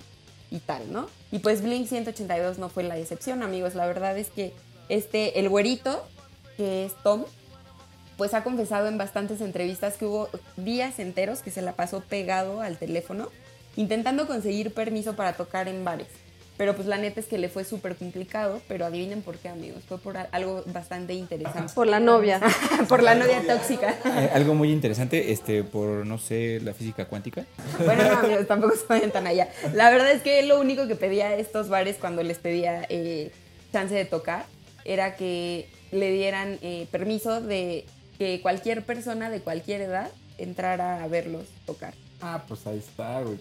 [0.51, 1.09] y tal, ¿no?
[1.33, 3.75] Y pues Blink 182 no fue la excepción, amigos.
[3.75, 4.53] La verdad es que
[4.89, 6.07] este, el güerito,
[6.57, 7.25] que es Tom,
[8.17, 12.61] pues ha confesado en bastantes entrevistas que hubo días enteros que se la pasó pegado
[12.61, 13.29] al teléfono
[13.77, 16.09] intentando conseguir permiso para tocar en bares.
[16.57, 19.83] Pero pues la neta es que le fue súper complicado, pero adivinen por qué, amigos.
[19.87, 21.73] Fue por algo bastante interesante.
[21.75, 22.41] Por la novia.
[22.89, 23.95] por la novia tóxica.
[24.17, 27.45] Eh, algo muy interesante, este, por, no sé, la física cuántica.
[27.85, 29.49] Bueno, no, amigos, tampoco se vayan tan allá.
[29.75, 33.31] La verdad es que lo único que pedía a estos bares cuando les pedía eh,
[33.73, 34.47] chance de tocar
[34.85, 37.85] era que le dieran eh, permiso de
[38.19, 41.93] que cualquier persona de cualquier edad entrara a verlos tocar.
[42.23, 43.39] Ah, pues ahí está, güey.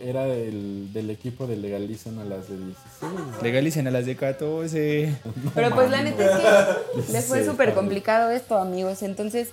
[0.00, 2.76] Era del, del equipo de Legalicen a las de 16.
[3.00, 3.42] güey.
[3.42, 5.16] Legalicen a las de 14.
[5.54, 6.30] Pero pues la neta es
[7.06, 9.02] que les fue Sí, súper complicado esto, amigos.
[9.02, 9.50] Entonces,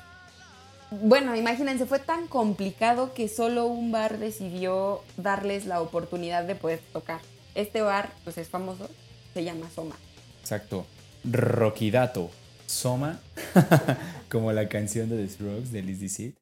[0.91, 6.79] bueno, imagínense, fue tan complicado que solo un bar decidió darles la oportunidad de poder
[6.93, 7.21] tocar.
[7.55, 8.87] Este bar, pues es famoso,
[9.33, 9.95] se llama Soma.
[10.41, 10.85] Exacto.
[11.23, 12.29] Rockidato.
[12.67, 13.19] Soma.
[14.29, 16.33] Como la canción de The Strokes de Liz Seed.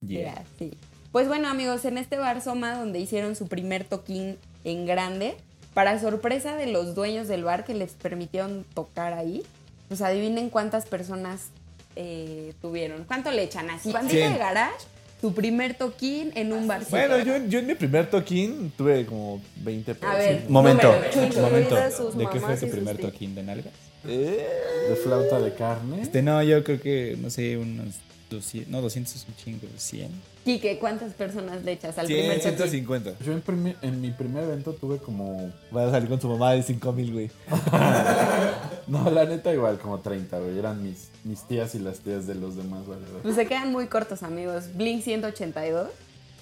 [0.00, 0.20] Yeah.
[0.20, 0.72] Era así.
[1.14, 5.36] Pues bueno, amigos, en este bar Soma, donde hicieron su primer toquín en grande,
[5.72, 9.44] para sorpresa de los dueños del bar que les permitieron tocar ahí,
[9.86, 11.50] pues adivinen cuántas personas
[11.94, 13.04] eh, tuvieron.
[13.04, 13.92] ¿Cuánto le echan así?
[13.92, 14.74] Bandita de garage,
[15.20, 16.82] tu primer toquín en un bar.
[16.90, 20.12] Bueno, yo, yo en mi primer toquín tuve como 20 pesos.
[20.12, 21.42] A ver, Momento, número, Chucho.
[21.42, 21.76] momento.
[21.76, 23.72] ¿De qué fue tu primer toquín de nalgas?
[24.08, 24.48] Eh,
[24.88, 26.02] De flauta de carne.
[26.02, 28.00] Este, no, yo creo que, no sé, unos
[28.30, 30.10] 200, no, 200 es un chingo, 100.
[30.44, 32.56] Quique, ¿cuántas personas le echas al 100, primer toquín?
[32.58, 33.14] 150.
[33.24, 35.50] Yo en, primi- en mi primer evento tuve como.
[35.74, 37.30] Va a salir con su mamá de 5 mil, güey.
[38.86, 40.58] No, la neta, igual, como 30, güey.
[40.58, 43.22] Eran mis, mis tías y las tías de los demás valedores.
[43.22, 44.64] Pues se quedan muy cortos, amigos.
[44.74, 45.88] Blink 182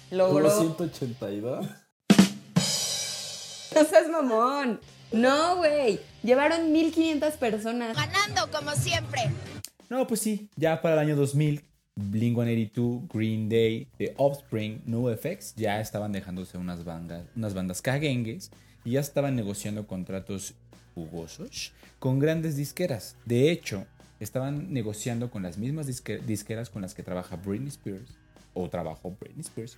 [0.09, 1.65] ¿Tuvo logró 182?
[3.75, 4.79] No seas mamón.
[5.11, 5.99] No, güey.
[6.23, 7.95] Llevaron 1500 personas.
[7.95, 9.21] Ganando como siempre.
[9.89, 11.63] No, pues sí, ya para el año 2000,
[11.95, 18.51] Blink-182, Green Day, The Offspring, NoFX ya estaban dejándose unas bandas, unas bandas caguengues
[18.83, 20.55] y ya estaban negociando contratos
[20.95, 23.15] jugosos con grandes disqueras.
[23.25, 23.85] De hecho,
[24.19, 28.09] estaban negociando con las mismas disque- disqueras con las que trabaja Britney Spears
[28.53, 29.77] o trabajó Britney Spears.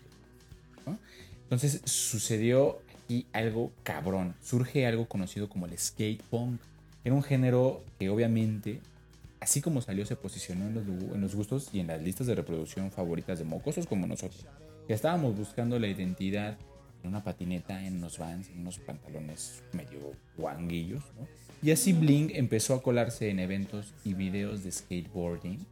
[1.44, 4.36] Entonces sucedió aquí algo cabrón.
[4.42, 6.60] Surge algo conocido como el skate punk.
[7.04, 8.80] Era un género que obviamente
[9.46, 12.26] así como salió, se posicionó en los, lu- en los gustos y en las listas
[12.28, 14.44] de reproducción favoritas de mocosos como nosotros.
[14.90, 16.58] Ya estábamos buscando la identidad
[17.04, 20.00] en una patineta, en unos vans, en unos pantalones medio
[20.36, 21.28] guanguillos, ¿no?
[21.62, 25.66] Y así Bling empezó a colarse en eventos y videos de skateboarding,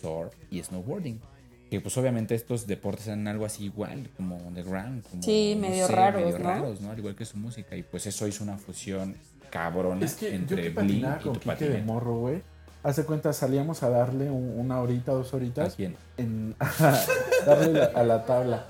[0.00, 1.20] surf y snowboarding.
[1.70, 5.02] Que pues obviamente estos deportes eran algo así igual, como underground.
[5.10, 6.44] Como, Sí, medio raros, medio ¿no?
[6.44, 6.90] raros, ¿no?
[6.92, 7.76] Al igual que su música.
[7.76, 9.16] Y pues eso hizo una fusión
[9.50, 12.42] cabrona Es que yo entre que Blink patinaba y con tu Kike de morro, güey.
[12.88, 15.74] Hace cuenta, salíamos a darle un- una horita, dos ¿A horitas.
[15.74, 15.94] quién?
[16.16, 16.54] En,
[17.46, 18.64] darle la- a la tabla.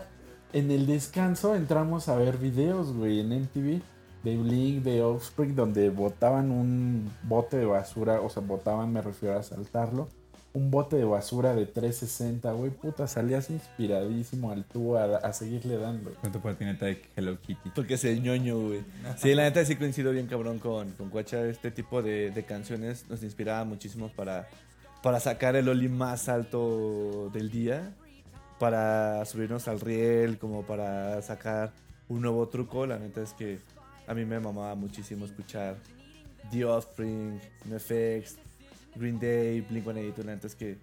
[0.52, 3.80] En el descanso entramos a ver videos, güey, en MTV.
[4.24, 8.20] De Blink, de Offspring, donde botaban un bote de basura.
[8.20, 10.08] O sea, botaban, me refiero a saltarlo.
[10.52, 15.76] Un bote de basura de 360, güey, puta, salías inspiradísimo al tubo a, a seguirle
[15.76, 16.12] dando.
[16.14, 17.70] Con tu patineta de Hello Kitty.
[17.74, 18.84] Porque se ñoño, güey.
[19.16, 21.46] Sí, la neta sí coincido bien cabrón con, con Cuacha.
[21.46, 24.48] Este tipo de, de canciones nos inspiraba muchísimo para,
[25.02, 27.94] para sacar el Oli más alto del día.
[28.58, 31.72] Para subirnos al riel, como para sacar
[32.08, 32.86] un nuevo truco.
[32.86, 33.58] La neta es que
[34.06, 35.76] a mí me mamaba muchísimo escuchar
[36.50, 38.38] The Offspring, NoFX,
[38.98, 40.24] Green Day, Blink-182.
[40.24, 40.78] La neta es que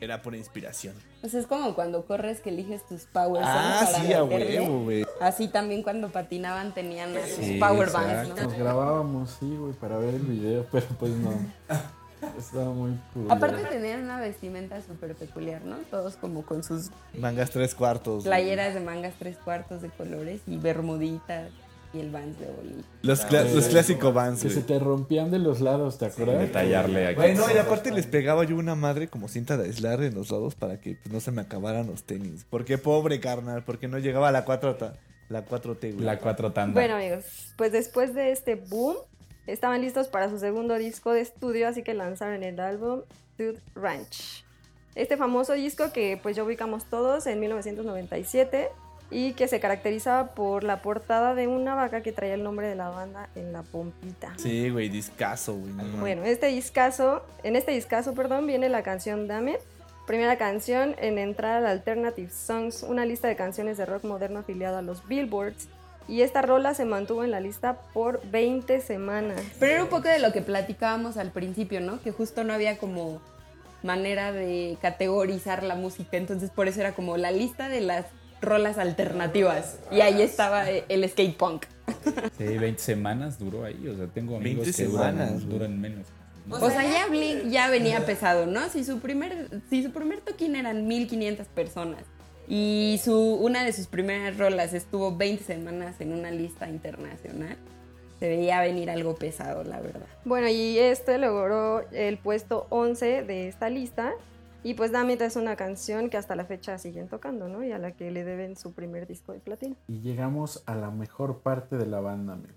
[0.00, 0.94] era por inspiración.
[1.22, 5.06] Pues es como cuando corres que eliges tus power Ah, para sí, a huevo, güey.
[5.20, 8.08] Así también cuando patinaban tenían sus Sí, power exacto.
[8.08, 8.42] bands, ¿no?
[8.50, 11.32] Nos grabábamos, sí, güey, para ver el video, pero pues no.
[12.38, 13.30] Estaba muy cool.
[13.30, 15.76] Aparte tenían una vestimenta súper peculiar, ¿no?
[15.90, 18.24] Todos como con sus Mangas tres cuartos.
[18.24, 18.26] güey.
[18.26, 21.50] playeras de mangas tres cuartos de colores y bermuditas
[21.96, 22.84] y el Vans de Oli.
[23.02, 24.60] Los, cla- los clásicos Vans, Que güey.
[24.60, 26.38] se te rompían de los lados, ¿te acuerdas?
[26.40, 27.16] Detallarle aquí.
[27.16, 30.54] Bueno, y aparte les pegaba yo una madre como cinta de aislar en los lados
[30.54, 32.46] para que pues, no se me acabaran los tenis.
[32.48, 34.76] Porque pobre carnal, porque no llegaba a la 4
[35.28, 36.04] la 4T, güey.
[36.04, 36.72] La cuatro tanda.
[36.80, 37.24] Bueno, amigos,
[37.56, 38.96] pues después de este boom,
[39.48, 43.00] estaban listos para su segundo disco de estudio, así que lanzaron el álbum
[43.36, 44.44] Dude Ranch.
[44.94, 48.68] Este famoso disco que pues ya ubicamos todos en 1997
[49.10, 52.74] y que se caracterizaba por la portada de una vaca que traía el nombre de
[52.74, 54.32] la banda en la pompita.
[54.36, 55.72] Sí, güey, discazo, güey.
[55.72, 55.84] no.
[55.98, 59.58] Bueno, este discazo, en este discazo, perdón, viene la canción Damn It,
[60.06, 64.78] primera canción en entrar al Alternative Songs, una lista de canciones de rock moderno afiliado
[64.78, 65.68] a los Billboards.
[66.08, 69.42] Y esta rola se mantuvo en la lista por 20 semanas.
[69.58, 72.00] Pero era un poco de lo que platicábamos al principio, ¿no?
[72.00, 73.20] Que justo no había como
[73.82, 78.06] manera de categorizar la música, entonces por eso era como la lista de las
[78.46, 79.78] rolas alternativas.
[79.90, 81.66] Y ahí estaba el skate punk.
[82.38, 83.86] Sí, 20 semanas duró ahí.
[83.88, 85.46] O sea, tengo amigos 20 que duran, semanas, güey.
[85.46, 86.06] duran menos.
[86.48, 88.68] O sea, ya Blink ya venía pesado, ¿no?
[88.68, 92.02] Si su primer, si su primer toquín eran 1500 personas
[92.48, 97.56] y su, una de sus primeras rolas estuvo 20 semanas en una lista internacional,
[98.20, 100.06] se veía venir algo pesado, la verdad.
[100.24, 104.12] Bueno, y este logró el puesto 11 de esta lista.
[104.66, 107.62] Y pues Damn It es una canción que hasta la fecha siguen tocando, ¿no?
[107.62, 109.76] Y a la que le deben su primer disco de platino.
[109.86, 112.56] Y llegamos a la mejor parte de la banda, amigos.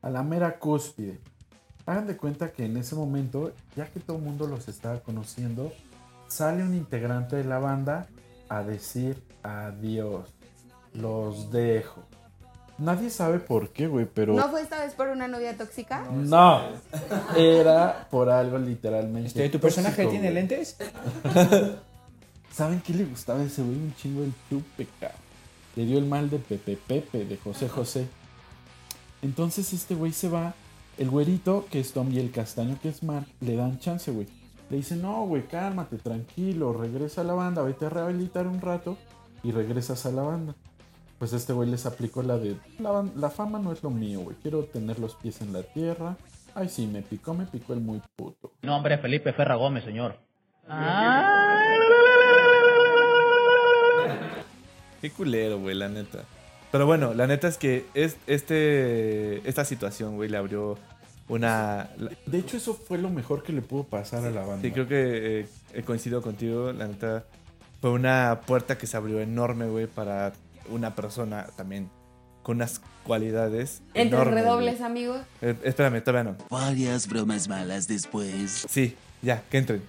[0.00, 1.18] A la mera cúspide.
[1.86, 5.72] Hagan de cuenta que en ese momento, ya que todo el mundo los estaba conociendo,
[6.28, 8.06] sale un integrante de la banda
[8.48, 10.32] a decir adiós.
[10.94, 12.04] Los dejo.
[12.80, 14.34] Nadie sabe por qué, güey, pero...
[14.34, 16.06] ¿No fue esta vez por una novia tóxica?
[16.10, 16.62] No,
[17.36, 19.28] era por algo literalmente.
[19.28, 20.34] Este, ¿Tu personaje tiene güey.
[20.34, 20.78] lentes?
[22.52, 23.76] ¿Saben qué le gustaba a ese güey?
[23.76, 25.18] Un chingo el chupe, cabrón.
[25.76, 28.08] Le dio el mal de Pepe Pepe, de José José.
[29.20, 30.54] Entonces este güey se va.
[30.96, 34.26] El güerito, que es Tom, y el castaño, que es Mark, le dan chance, güey.
[34.70, 38.96] Le dicen, no, güey, cálmate, tranquilo, regresa a la banda, vete a rehabilitar un rato
[39.42, 40.54] y regresas a la banda.
[41.20, 44.64] Pues este güey les aplicó la de, la, fama no es lo mío, güey, quiero
[44.64, 46.16] tener los pies en la tierra.
[46.54, 48.54] Ay, sí, me picó, me picó el muy puto.
[48.62, 50.16] Nombre Felipe Ferra Gómez, señor.
[55.02, 56.20] Qué culero, güey, la neta.
[56.72, 60.78] Pero bueno, la neta es que es, este, esta situación, güey, le abrió
[61.28, 61.90] una...
[62.24, 64.62] De hecho, eso fue lo mejor que le pudo pasar a la banda.
[64.62, 67.26] Sí, creo que eh, he coincidido contigo, la neta.
[67.82, 70.32] Fue una puerta que se abrió enorme, güey, para
[70.70, 71.90] una persona también
[72.42, 75.20] con unas cualidades Entre enormes, redobles, amigos.
[75.42, 76.36] Eh, espérame, todavía no.
[76.48, 78.66] Varias bromas malas después.
[78.68, 79.82] Sí, ya, que entren.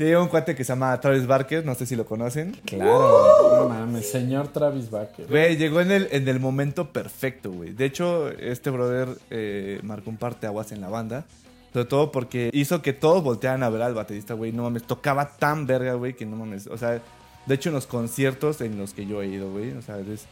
[0.00, 2.52] Sí, un cuate que se llama Travis Barker, no sé si lo conocen.
[2.64, 3.66] Claro.
[3.66, 5.26] No mames, señor Travis Barker.
[5.26, 7.74] Güey, llegó en el, en el momento perfecto, güey.
[7.74, 11.26] De hecho, este brother eh, marcó un parteaguas en la banda.
[11.72, 14.52] Sobre todo porque hizo que todos voltearan a ver al baterista, güey.
[14.52, 16.66] No mames, tocaba tan verga, güey, que no mames.
[16.66, 17.00] O sea,
[17.46, 19.70] de hecho, en los conciertos en los que yo he ido, güey.
[19.72, 20.26] O sea, es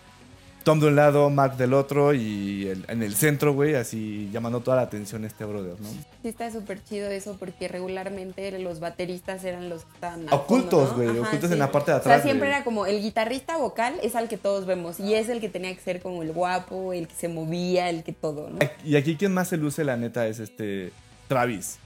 [0.64, 4.60] Tom de un lado, Mark del otro y el- en el centro, güey, así llamando
[4.60, 5.88] toda la atención este brother, ¿no?
[5.88, 11.08] Sí está súper chido eso porque regularmente los bateristas eran los que estaban Ocultos, güey,
[11.08, 11.52] ocultos sí.
[11.52, 14.28] en la parte de O sea, atrás, siempre era como el guitarrista vocal es al
[14.28, 17.14] que todos vemos y es el que tenía que ser como el guapo, el que
[17.14, 18.58] se movía, el que todo, ¿no?
[18.84, 20.92] Y aquí quien más se luce, la neta, es este
[21.28, 21.78] Travis.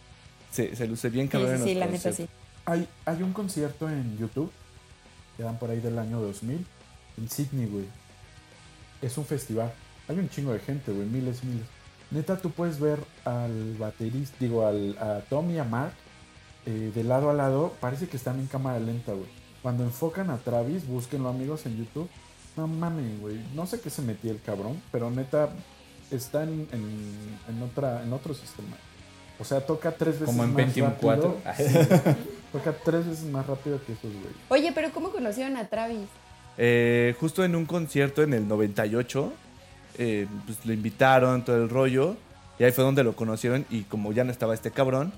[0.50, 2.28] Se, se luce bien Sí, cabrón sí, en los sí, la neta sí.
[2.64, 4.50] Hay, hay un concierto en YouTube,
[5.37, 6.64] que dan por ahí del año 2000,
[7.18, 7.87] en Sydney, güey.
[9.00, 9.72] Es un festival.
[10.09, 11.66] Hay un chingo de gente, güey, miles y miles.
[12.11, 15.94] Neta, tú puedes ver al baterista, digo, al, a Tom y a Mark,
[16.66, 19.28] eh, de lado a lado, parece que están en cámara lenta, güey.
[19.62, 22.09] Cuando enfocan a Travis, búsquenlo amigos en YouTube.
[22.57, 23.40] No mames, güey.
[23.55, 25.48] No sé qué se metía el cabrón, pero neta,
[26.11, 28.76] está en, en- en otra, en otro sistema.
[29.42, 31.40] O sea, toca tres veces Como en más Pentium rápido.
[31.42, 31.57] 4.
[31.57, 34.33] Sí, toca tres veces más rápido que esos, güey.
[34.50, 36.07] Oye, pero ¿cómo conocieron a Travis?
[36.59, 39.33] Eh, justo en un concierto en el 98,
[39.98, 42.16] eh, pues lo invitaron, todo el rollo.
[42.61, 43.66] Y ahí fue donde lo conocieron.
[43.68, 45.12] Y como ya no estaba este cabrón,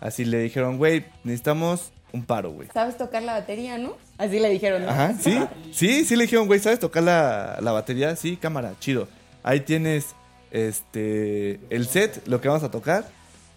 [0.00, 2.68] así le dijeron, güey, necesitamos un paro, güey.
[2.74, 3.96] ¿Sabes tocar la batería, no?
[4.18, 4.90] Así le dijeron, ¿no?
[4.90, 5.38] Ajá, sí,
[5.72, 8.14] sí, sí le dijeron, güey, ¿sabes tocar la, la batería?
[8.14, 9.08] Sí, cámara, chido.
[9.42, 10.14] Ahí tienes
[10.50, 13.08] este el set, lo que vamos a tocar.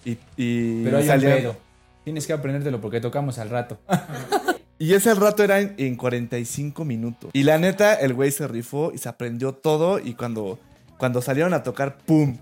[0.06, 1.56] Y, y Pero hay un salían- pedo.
[2.04, 3.80] Tienes que aprendértelo porque tocamos al rato.
[4.80, 7.30] Y ese rato era en, en 45 minutos.
[7.32, 9.98] Y la neta, el güey se rifó y se aprendió todo.
[10.00, 10.60] Y cuando,
[10.98, 12.38] cuando salieron a tocar, ¡pum!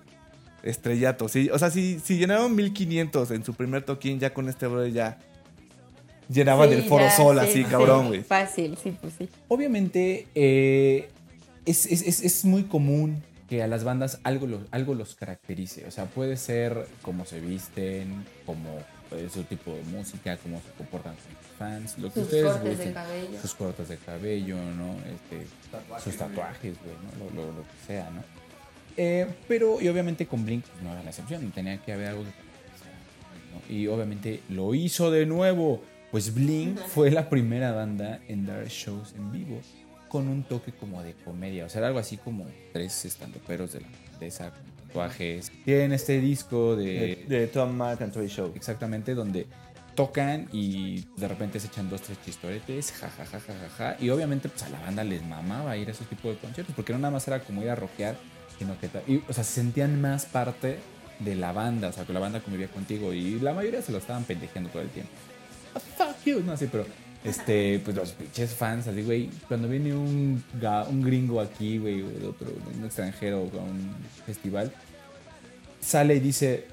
[0.64, 1.28] Estrellato.
[1.30, 4.92] Sí, o sea, si, si llenaron 1500 en su primer toquín, ya con este brother
[4.92, 5.20] ya
[6.30, 7.70] llenaban Sí, el foro ya, sol, sí, así, sí.
[7.70, 8.22] cabrón, güey.
[8.24, 9.30] Fácil, sí, pues sí.
[9.48, 11.10] Obviamente, eh,
[11.66, 15.86] es, es- es- es muy común que a las bandas algo, lo- algo los caracterice.
[15.86, 18.70] O sea, puede ser cómo se visten, como
[19.12, 22.46] eh, su tipo de música, cómo se comportan con sus fans, lo que Sus ustedes
[22.46, 22.94] cortes de gusten.
[22.94, 23.42] cabello.
[23.42, 24.96] Sus cortes de cabello, ¿no?
[25.14, 25.48] Este,
[26.02, 27.26] sus tatuajes, güey, ¿no?
[27.36, 28.24] Lo, lo- lo que sea, ¿no?
[28.96, 32.24] Eh, pero, y obviamente con Blink pues, no era la excepción, tenía que haber algo
[32.24, 33.76] que ¿no?
[33.76, 35.84] Y obviamente lo hizo de nuevo.
[36.10, 39.60] Pues Blink fue la primera banda en dar shows en vivo
[40.12, 41.66] con un toque como de comedia.
[41.66, 43.88] O sea, era algo así como tres estandoperos de, la,
[44.20, 44.52] de esa
[44.88, 45.52] tatuajes.
[45.64, 48.52] Tienen este disco de, De, de Tom Mark and Troy Show.
[48.56, 49.48] exactamente donde
[49.96, 53.98] tocan y de repente se echan dos, tres chistoretes, ja, ja, ja, ja, ja, ja.
[54.04, 56.94] Y obviamente pues a la banda les mamaba ir a esos tipos de conciertos, porque
[56.94, 58.18] no nada más era como ir a rockear,
[58.58, 60.80] sino que, y, o sea, se sentían más parte
[61.20, 63.98] de la banda, o sea, que la banda convivía contigo y la mayoría se lo
[63.98, 65.12] estaban pendejeando todo el tiempo.
[65.76, 66.86] Ah, fuck you, no así, pero
[67.24, 70.44] este, pues los pinches fans, así, güey, cuando viene un,
[70.90, 74.72] un gringo aquí, güey, o de otro, un extranjero a un festival,
[75.80, 76.66] sale y dice,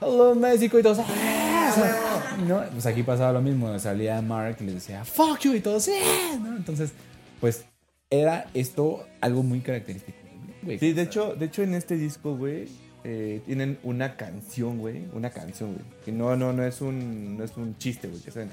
[0.00, 4.74] Hello México y todos, "Ah", no, pues aquí pasaba lo mismo, salía Mark y les
[4.74, 6.56] decía, fuck you y todos, "Ah", ¿no?
[6.56, 6.92] Entonces,
[7.40, 7.64] pues
[8.10, 10.18] era esto algo muy característico.
[10.62, 10.78] güey.
[10.78, 12.68] Sí, de hecho, de hecho en este disco, güey,
[13.02, 15.84] eh, tienen una canción, güey, una canción, güey.
[16.04, 18.20] Que no, no, no es un, no es un chiste, güey.
[18.22, 18.50] que saben.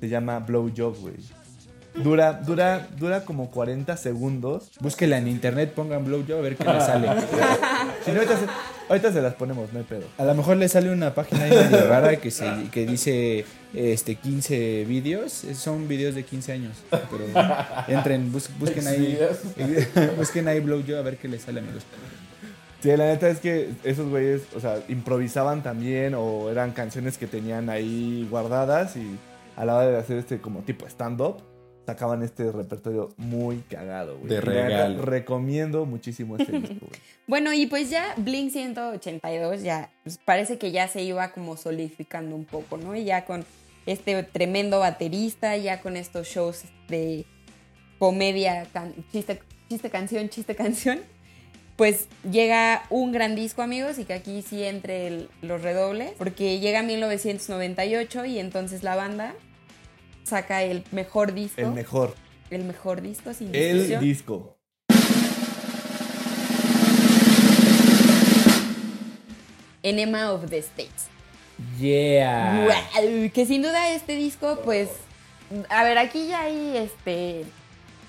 [0.00, 1.14] Se llama Blow Job, güey.
[1.94, 4.70] Dura, dura, dura como 40 segundos.
[4.78, 7.08] Búsquela en internet, pongan blowjob a ver qué le sale.
[8.04, 8.44] Si no, ahorita se,
[8.88, 10.04] ahorita se las ponemos, no hay pedo.
[10.16, 14.14] A lo mejor le sale una página ahí medio rara que, se, que dice este
[14.14, 15.32] 15 vídeos.
[15.54, 16.76] Son vídeos de 15 años.
[16.90, 17.24] Pero
[17.88, 19.18] entren, bus- busquen ahí.
[20.16, 21.82] busquen ahí blowjob a ver qué le sale, amigos.
[22.80, 27.26] Sí, la neta es que esos güeyes, o sea, improvisaban también o eran canciones que
[27.26, 29.18] tenían ahí guardadas y
[29.58, 31.42] a la hora de hacer este como tipo stand-up,
[31.84, 34.28] sacaban este repertorio muy cagado, güey.
[34.30, 35.02] De regalo.
[35.02, 37.00] recomiendo muchísimo este disco, güey.
[37.26, 42.36] Bueno, y pues ya Blink 182 ya pues, parece que ya se iba como solidificando
[42.36, 42.94] un poco, ¿no?
[42.94, 43.44] Y ya con
[43.86, 47.24] este tremendo baterista, ya con estos shows de
[47.98, 51.00] comedia, can- chiste, chiste canción, chiste canción,
[51.76, 56.60] pues llega un gran disco, amigos, y que aquí sí entre el- los redobles, porque
[56.60, 59.34] llega 1998 y entonces la banda
[60.28, 62.14] saca el mejor disco, El mejor.
[62.50, 64.56] el mejor disco sin El disco.
[69.82, 71.06] Enema of the States.
[71.78, 72.68] Yeah.
[73.32, 74.88] Que sin duda este disco, pues,
[75.70, 77.44] a ver, aquí ya hay este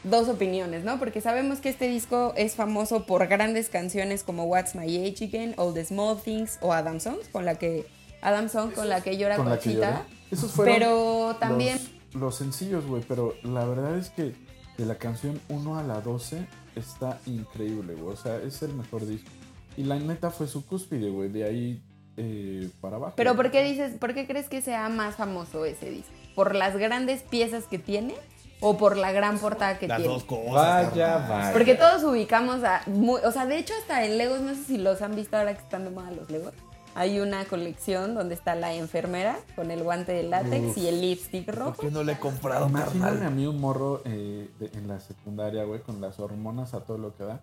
[0.04, 0.98] dos opiniones, ¿no?
[1.00, 5.54] Porque sabemos que este disco es famoso por grandes canciones como What's My Age Again,
[5.58, 7.86] All the Small Things o Adam Songs, con la que
[8.22, 9.92] Adam Song con la que llora Con la que Conchita.
[9.92, 10.20] lloré.
[10.32, 13.04] Esos fueron Pero también los, los sencillos, güey.
[13.08, 14.34] Pero la verdad es que
[14.78, 16.46] de la canción 1 a la 12
[16.76, 18.14] está increíble, güey.
[18.14, 19.30] O sea, es el mejor disco.
[19.78, 21.30] Y la neta fue su cúspide, güey.
[21.30, 21.82] De ahí
[22.18, 23.14] eh, para abajo.
[23.16, 26.12] Pero ¿por qué dices, por qué crees que sea más famoso ese disco?
[26.36, 28.14] ¿Por las grandes piezas que tiene
[28.62, 30.14] o por la gran portada que Las tiene?
[30.14, 30.90] dos cosas.
[30.92, 31.52] Vaya, vaya.
[31.54, 32.82] Porque todos ubicamos a.
[32.88, 35.54] muy- o sea, de hecho, hasta en Legos, no sé si los han visto ahora
[35.54, 36.54] que están de moda los Legos.
[37.00, 41.46] Hay una colección donde está la enfermera con el guante de látex y el lipstick
[41.46, 41.82] ¿Por rojo.
[41.82, 43.28] qué no le he comprado, Imagíname carnal?
[43.28, 46.98] a mí un morro eh, de- en la secundaria, güey, con las hormonas a todo
[46.98, 47.40] lo que da.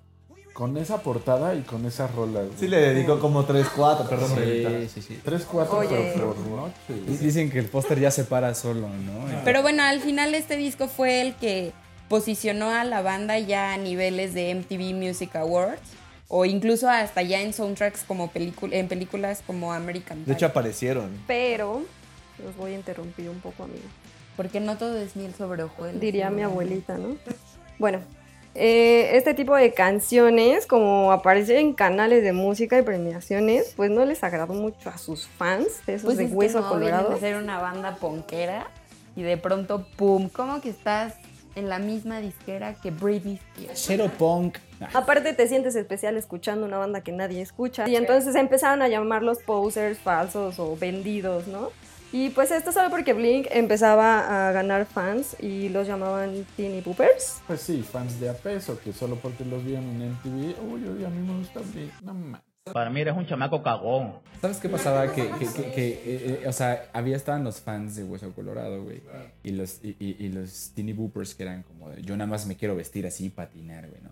[0.53, 2.47] Con esa portada y con esas rolas.
[2.47, 2.59] güey.
[2.59, 4.31] Sí le dedico como 3, 4, perdón.
[4.37, 5.21] Sí, sí, sí.
[5.25, 6.13] Tres, cuatro Oye.
[6.15, 6.73] pero por noche.
[6.89, 7.17] Güey.
[7.19, 9.27] Dicen que el póster ya se para solo, ¿no?
[9.45, 11.73] Pero bueno, al final este disco fue el que
[12.09, 15.81] posicionó a la banda ya a niveles de MTV Music Awards
[16.29, 20.27] o incluso hasta ya en soundtracks como película, en películas como American Pie.
[20.27, 21.11] De hecho aparecieron.
[21.27, 21.83] Pero
[22.45, 23.85] los voy a interrumpir un poco, amigo.
[24.37, 26.01] porque no todo es miel sobre hojuelas.
[26.01, 27.17] Diría mi abuelita, ¿no?
[27.79, 28.01] Bueno,
[28.55, 34.05] eh, este tipo de canciones, como aparecer en canales de música y premiaciones, pues no
[34.05, 37.11] les agradó mucho a sus fans, de esos Pues de es que hueso no, colorado.
[37.15, 38.67] de ser una banda ponquera
[39.15, 40.29] y de pronto, ¡pum!
[40.29, 41.15] ¿Cómo que estás
[41.57, 43.83] en la misma disquera que Britney Spears?
[43.85, 44.59] Cero punk.
[44.95, 47.89] Aparte te sientes especial escuchando una banda que nadie escucha.
[47.89, 51.71] Y entonces empezaron a llamarlos posers falsos o vendidos, ¿no?
[52.13, 57.41] Y pues esto solo porque Blink empezaba a ganar fans y los llamaban teeny boopers.
[57.47, 61.05] Pues sí, fans de a peso, que solo porque los vieron en MTV, uy, uy,
[61.05, 62.46] a mí me gusta Blink, no mames.
[62.73, 64.15] Para mí eres un chamaco cagón.
[64.41, 65.13] ¿Sabes qué pasaba?
[65.13, 68.83] Que, que, que, que, eh, eh, o sea, había estaban los fans de Hueso Colorado,
[68.83, 69.03] güey.
[69.45, 72.45] Y los, y, y- y los teeny boopers que eran como de, yo nada más
[72.47, 74.11] me quiero vestir así y patinar, güey, ¿no?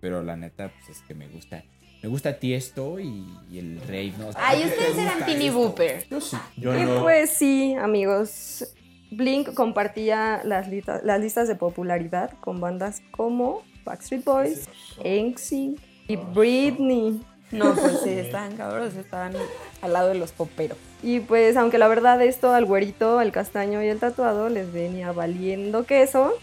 [0.00, 1.64] Pero la neta, pues es que me gusta.
[2.02, 4.28] Me gusta Tiesto y, y el rave, ¿no?
[4.28, 5.48] O sea, Ay, ¿por qué te ustedes eran Teeny?
[5.50, 6.06] Booper.
[6.10, 6.36] Yo sí.
[6.58, 7.02] Yo y no.
[7.02, 8.74] pues sí, amigos.
[9.12, 14.68] Blink compartía las, lista- las listas de popularidad con bandas como Backstreet Boys,
[15.02, 17.22] NSYNC y Britney.
[17.54, 19.32] No, pues sí, estaban cabros, estaban
[19.80, 20.76] al lado de los poperos.
[21.02, 25.12] Y pues aunque la verdad esto al güerito, al castaño y el tatuado les venía
[25.12, 26.34] valiendo queso,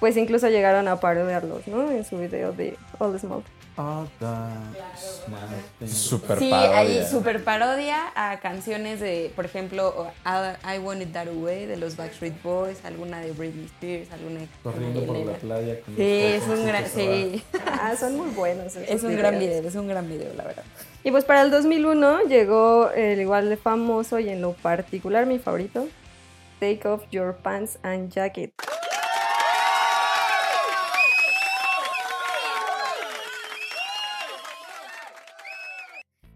[0.00, 1.90] pues incluso llegaron a parodiarlos, ¿no?
[1.90, 3.55] En su video de All the Smoke.
[5.86, 6.78] Super Sí, parodia.
[6.78, 11.76] hay super parodia a canciones de, por ejemplo, I, I Want It That Way de
[11.76, 15.80] los Backstreet Boys, alguna de Britney Spears, alguna de Corriendo por la playa.
[15.80, 17.44] con Sí, es taconcitos un gran, sí,
[17.80, 18.76] Ah, son muy buenos.
[18.76, 19.56] esos es un gran videos.
[19.58, 20.64] video, es un gran video, la verdad.
[21.04, 25.38] Y pues para el 2001 llegó el igual de famoso y en lo particular mi
[25.38, 25.86] favorito,
[26.58, 28.52] Take Off Your Pants and Jacket.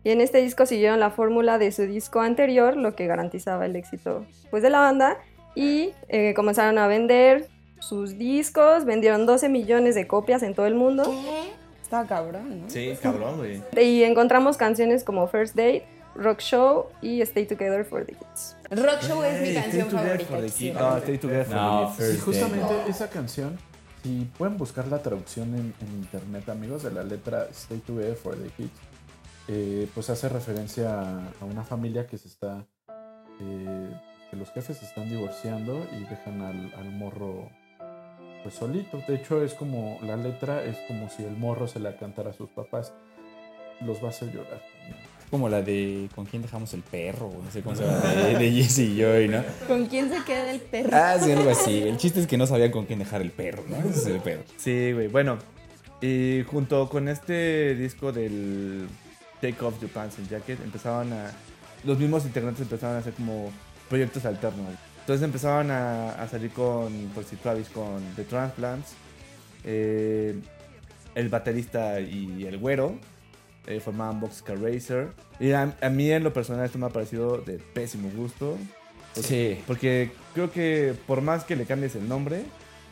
[0.03, 3.77] Y en este disco siguieron la fórmula de su disco anterior, lo que garantizaba el
[3.77, 5.19] éxito pues, de la banda.
[5.55, 7.49] Y eh, comenzaron a vender
[7.81, 11.05] sus discos, vendieron 12 millones de copias en todo el mundo.
[11.05, 11.53] ¿Qué?
[11.83, 12.71] Estaba cabrón, ¿no?
[12.71, 13.63] Sí, cabrón, güey.
[13.77, 15.85] Y encontramos canciones como First Date,
[16.15, 18.57] Rock Show y Stay Together for the Kids.
[18.71, 20.27] Rock Show es mi Hey, canción Stay Together favorita.
[20.29, 20.79] for the quisiera.
[20.79, 20.91] Kids.
[20.91, 21.97] No, Stay Together for No, the Kids.
[21.97, 23.59] First Y justamente esa canción,
[24.05, 28.37] si pueden buscar la traducción en, en internet, amigos, de la letra Stay Together for
[28.37, 28.71] the Kids,
[29.49, 32.67] eh, pues hace referencia a, a una familia que se está.
[33.41, 33.91] eh,
[34.31, 37.51] que los jefes se están divorciando y dejan al, al morro
[38.45, 39.03] pues solito.
[39.09, 39.99] De hecho, es como.
[40.03, 42.93] La letra es como si el morro se la cantara a sus papás.
[43.81, 44.63] Los va a hacer llorar.
[45.31, 47.33] Como la de ¿Con quién dejamos el perro?
[47.45, 47.99] No sé cómo se llama.
[48.01, 49.43] De, de Jesse y Joy, ¿no?
[49.67, 50.91] ¿Con quién se queda el perro?
[50.93, 51.83] Ah, sí, algo así.
[51.83, 53.77] El chiste es que no sabían con quién dejar el perro, ¿no?
[53.79, 54.43] Ese es el perro.
[54.57, 55.09] Sí, güey.
[55.09, 55.39] Bueno,
[56.01, 58.87] y junto con este disco del
[59.41, 61.31] Take Off Your Pants and Jacket, empezaban a.
[61.85, 63.51] Los mismos integrantes empezaban a hacer como
[63.89, 64.69] proyectos alternos.
[65.01, 68.91] Entonces empezaban a, a salir con, por si Travis, con The Transplants,
[69.65, 70.39] eh,
[71.15, 72.95] el baterista y el güero.
[73.67, 75.09] eh, formaban Boxcar Racer.
[75.39, 78.57] Y a, a mí en lo personal esto me ha parecido de pésimo gusto.
[79.15, 79.61] Sí.
[79.67, 82.45] Porque creo que por más que le cambies el nombre,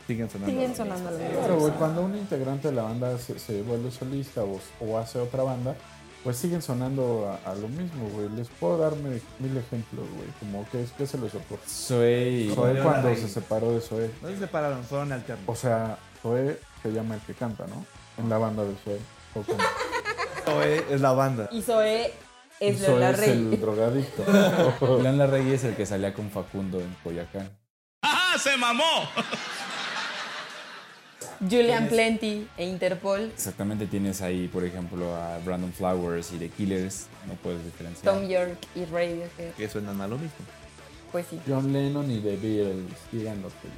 [0.07, 0.53] siguen sonando.
[0.53, 4.61] Siguen sonando Claro, güey, cuando un integrante de la banda se, se vuelve solista o,
[4.81, 5.77] o hace otra banda,
[6.25, 8.29] pues siguen sonando a, a lo mismo, güey.
[8.31, 10.29] Les puedo dar mil, ejemplos, güey.
[10.41, 11.61] Como que es que se les ocurre.
[11.67, 12.49] Soy.
[12.49, 13.17] Leona cuando Rey.
[13.17, 14.11] se separó de Zoé.
[14.23, 15.59] No se separaron, fueron O alternos.
[15.59, 17.85] sea, Zoé se llama el que canta, ¿no?
[18.19, 18.99] En la banda de Zoé.
[19.35, 19.59] O como-
[20.45, 21.49] Zoe es la banda.
[21.53, 22.13] Y Zoe
[22.61, 23.31] es Zoé Lola es Rey.
[23.31, 24.25] el drogadicto.
[25.03, 27.51] León Larregui es el que salía con Facundo en Coyacán.
[31.41, 33.31] Julian Plenty e Interpol.
[33.33, 37.07] Exactamente tienes ahí, por ejemplo, a Brandon Flowers y The Killers.
[37.27, 38.15] No puedes diferenciar.
[38.15, 39.53] Tom York y Radiohead.
[39.57, 40.45] Que suenan a lo mismo.
[41.13, 41.41] Pues sí.
[41.47, 42.93] John Lennon y The Beatles.
[43.13, 43.69] Digan lo que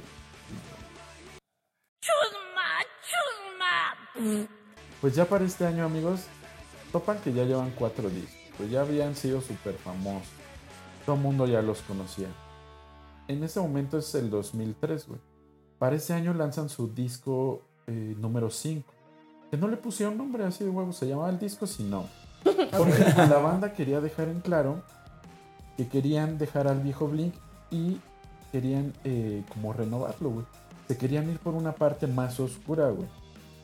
[4.99, 6.21] Pues ya para este año, amigos,
[6.91, 8.35] topan que ya llevan cuatro discos.
[8.57, 10.29] Pues ya habían sido súper famosos.
[11.05, 12.27] Todo el mundo ya los conocía.
[13.27, 15.19] En ese momento es el 2003, güey.
[15.81, 18.93] Para ese año lanzan su disco eh, número 5.
[19.49, 22.11] Que no le pusieron nombre así de huevo, se llamaba el disco sin nombre.
[22.77, 24.83] Porque la banda quería dejar en claro
[25.77, 27.33] que querían dejar al viejo Blink
[27.71, 27.99] y
[28.51, 30.45] querían eh, como renovarlo, güey.
[30.87, 33.07] Se querían ir por una parte más oscura, güey.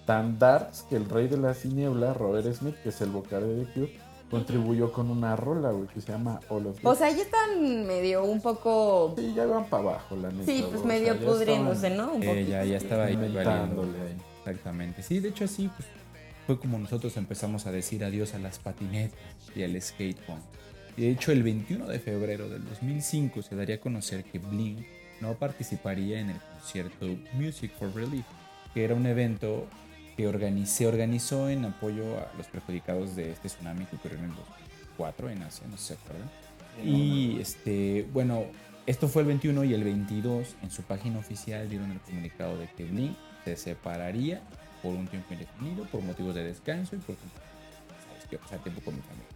[0.08, 3.64] Tan darks que el rey de las tinieblas, Robert Smith, que es el vocal de
[3.64, 4.00] The Cure,
[4.30, 6.86] contribuyó con una rola, güey, que se llama All of.
[6.86, 9.14] O sea, ya están medio un poco.
[9.18, 10.46] sí, ya van para abajo, la neta.
[10.46, 12.14] Sí, pues o medio sea, pudriéndose, estaban- ¿no?
[12.16, 13.18] Un Eh, ya, ya estaba ahí.
[14.46, 15.04] Exactamente.
[15.04, 15.88] Sí, de hecho así pues,
[16.46, 19.18] fue como nosotros empezamos a decir adiós a las patinetas
[19.56, 20.40] y al skatepunk.
[20.96, 24.80] Y de hecho el 21 de febrero del 2005 se daría a conocer que Blink
[25.22, 28.26] no participaría en el concierto Music for Relief,
[28.74, 29.68] que era un evento
[30.18, 34.36] que se organizó en apoyo a los perjudicados de este tsunami que ocurrió en el
[34.36, 36.30] 2004 en Asia, no sé si se acuerdan.
[36.84, 38.46] Y este, bueno,
[38.88, 42.68] esto fue el 21 y el 22 en su página oficial dieron el comunicado de
[42.76, 43.16] que Blink
[43.46, 44.42] se separaría
[44.82, 48.96] por un tiempo indefinido por motivos de descanso y por sabes que pasar tiempo con
[48.96, 49.28] mi familia.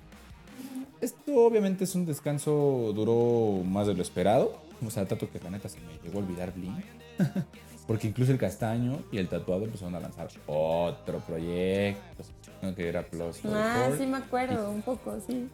[0.99, 5.51] Esto obviamente es un descanso duró más de lo esperado, o sea, tanto que la
[5.51, 6.83] neta se me llegó a olvidar Blink.
[7.87, 12.23] Porque incluso el castaño y el tatuado empezaron a lanzar otro proyecto,
[12.61, 12.73] ¿no?
[12.75, 15.47] que era Plus Ah, sí me acuerdo, un poco, sí.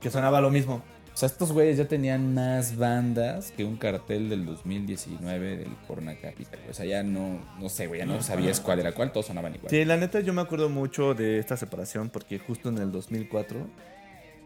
[0.00, 0.82] Que sonaba lo mismo.
[1.12, 6.16] O sea, estos güeyes ya tenían más bandas que un cartel del 2019 del Corona
[6.16, 6.58] Capital.
[6.70, 9.54] O sea, ya no, no sé, güey, ya no sabías cuál era cuál, todos sonaban
[9.54, 9.68] igual.
[9.68, 13.66] Sí, la neta yo me acuerdo mucho de esta separación porque justo en el 2004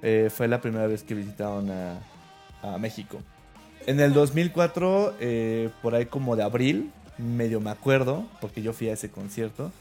[0.03, 2.01] eh, fue la primera vez que visitaron a,
[2.63, 3.21] a México.
[3.87, 8.89] En el 2004, eh, por ahí como de abril, medio me acuerdo, porque yo fui
[8.89, 9.73] a ese concierto,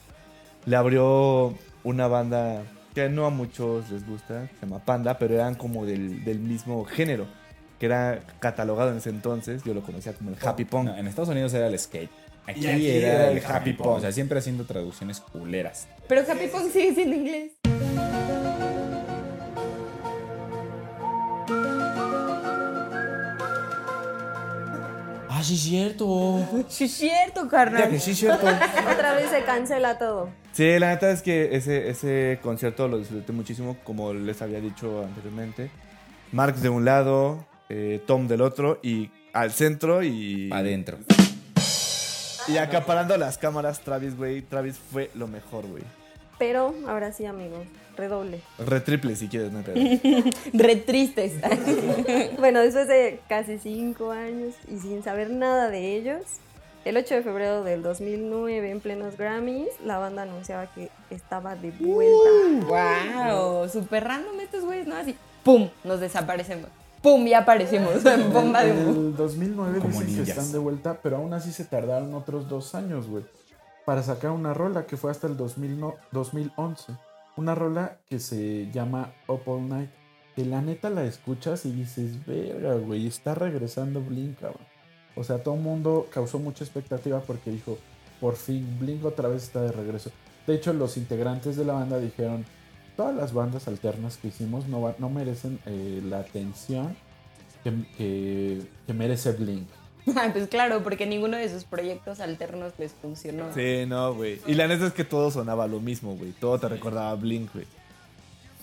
[0.65, 2.63] le abrió una banda
[2.93, 6.39] que no a muchos les gusta, que se llama Panda, pero eran como del, del
[6.39, 7.27] mismo género,
[7.79, 10.86] que era catalogado en ese entonces, yo lo conocía como el Happy Punk.
[10.86, 12.09] No, en Estados Unidos era el skate.
[12.47, 13.88] Aquí, era, el happy punk.
[13.88, 15.88] O sea, siempre haciendo traducciones culeras.
[16.07, 17.53] Pero Happy Punk sigue siendo inglés.
[25.46, 26.66] Sí, es cierto.
[26.68, 28.00] Sí, es cierto, carnal.
[28.00, 28.46] sí, es cierto.
[28.93, 30.30] Otra vez se cancela todo.
[30.52, 35.04] Sí, la neta es que ese, ese concierto lo disfruté muchísimo, como les había dicho
[35.04, 35.70] anteriormente.
[36.32, 40.50] Marx de un lado, eh, Tom del otro, y al centro y...
[40.52, 40.98] Adentro.
[42.48, 44.41] Y acaparando las cámaras, Travis, güey.
[44.41, 45.84] Travis fue lo mejor, güey.
[46.38, 47.65] Pero ahora sí, amigos,
[47.95, 48.41] redoble.
[48.59, 50.29] Retriple si quieres, no hay pedo.
[50.53, 51.33] Re tristes.
[52.39, 56.21] Bueno, después de casi cinco años y sin saber nada de ellos,
[56.83, 61.71] el 8 de febrero del 2009, en plenos Grammys, la banda anunciaba que estaba de
[61.71, 62.67] vuelta.
[63.33, 64.95] wow, super random estos güeyes, ¿no?
[64.95, 66.69] Así, pum, nos desaparecemos.
[67.01, 68.03] Pum, ya aparecimos.
[68.33, 68.91] Bomba de En humo.
[69.09, 72.75] el 2009 Como dicen que están de vuelta, pero aún así se tardaron otros dos
[72.75, 73.23] años, güey,
[73.86, 76.93] para sacar una rola que fue hasta el 2000 no- 2011.
[77.38, 79.89] Una rola que se llama Up All Night.
[80.36, 84.65] Que la neta la escuchas y dices, verga, güey, está regresando Blink, cabrón.
[85.15, 87.77] O sea, todo el mundo causó mucha expectativa porque dijo,
[88.19, 90.11] por fin, Blink otra vez está de regreso.
[90.45, 92.45] De hecho, los integrantes de la banda dijeron,
[92.97, 96.95] todas las bandas alternas que hicimos no, no merecen eh, la atención
[97.63, 99.67] que- que merece Blink.
[100.16, 103.53] Ay, pues claro, porque ninguno de sus proyectos alternos les funcionó.
[103.53, 104.41] Sí, no, güey.
[104.45, 106.32] Y la neta es que todo sonaba lo mismo, güey.
[106.32, 107.66] Todo te recordaba a Blink, güey.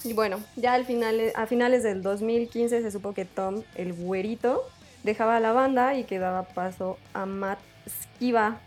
[0.05, 4.63] Y bueno, ya al final, a finales del 2015 se supo que Tom, el güerito,
[5.05, 8.59] dejaba la banda y que daba paso a Matt Skiba,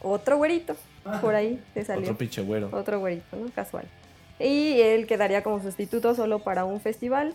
[0.00, 0.76] otro güerito.
[1.20, 2.04] Por ahí se salió.
[2.04, 2.68] Otro pinche güero.
[2.72, 3.50] Otro güerito, ¿no?
[3.52, 3.86] Casual.
[4.38, 7.34] Y él quedaría como sustituto solo para un festival.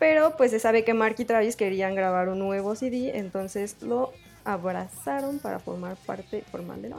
[0.00, 4.10] Pero pues se sabe que Mark y Travis querían grabar un nuevo CD, entonces lo
[4.44, 6.96] abrazaron para formar parte formal de la.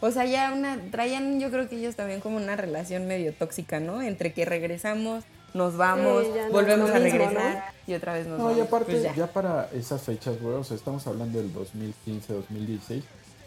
[0.00, 3.80] O sea, ya una, traían yo creo que ellos también como una relación medio tóxica,
[3.80, 4.02] ¿no?
[4.02, 5.24] Entre que regresamos,
[5.54, 8.58] nos vamos, Sí, no volvemos a mismo, regresar y otra vez nos No, vamos.
[8.58, 9.14] y aparte, Pues ya.
[9.14, 9.26] ya.
[9.28, 13.04] para esas fechas, güey, o sea, estamos hablando del 2015, 2016,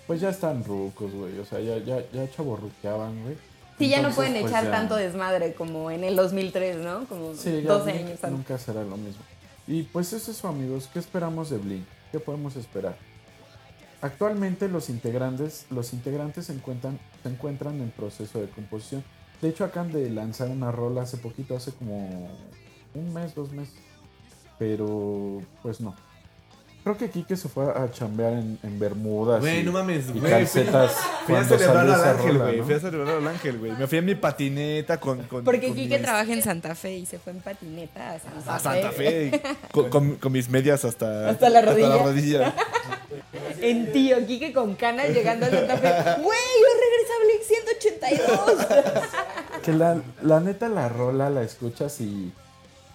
[0.07, 3.35] pues ya están rucos, güey, o sea, ya, ya, ya chaborruqueaban, güey.
[3.78, 7.05] Sí, ya no pueden pues, echar ya- tanto desmadre como en el 2003, ¿no?
[7.05, 8.32] Como Sí, ya 12 Blink años antes.
[8.32, 9.21] nunca será lo mismo.
[9.67, 11.86] Y pues es eso, amigos, ¿qué esperamos de Blink?
[12.11, 12.97] ¿Qué podemos esperar?
[14.01, 19.03] Actualmente los integrantes, los integrantes se encuentran, se encuentran en proceso de composición.
[19.41, 22.30] De hecho, acaban de lanzar una rola hace poquito, hace como
[22.95, 23.75] un mes, dos meses.
[24.59, 25.95] Pero, pues no.
[26.88, 29.41] Creo que Kike se fue a chambear en, en Bermudas.
[29.41, 30.31] Güey, y- no mames, y güey.
[30.31, 30.93] calcetas
[31.25, 32.57] Fui a celebrar al ángel, rola, güey.
[32.59, 32.63] ¿no?
[32.63, 33.71] Fui a celebrar al ángel, güey.
[33.73, 35.23] Me fui en mi patineta con.
[35.23, 38.19] con Porque con Kike mis- trabaja en Santa Fe y se fue en patineta a
[38.19, 39.41] Santa, A Santa Fe.
[39.73, 41.27] con, con- con mis medias hasta.
[41.29, 41.97] Hasta la rodilla.
[41.97, 42.53] rodilla.
[43.59, 46.21] En tío, Kike con canas llegando a Santa Fe.
[46.21, 49.61] ¡Güey, yo regresa a Blink 182!
[49.63, 52.31] Que la, la neta, la rola la escuchas y.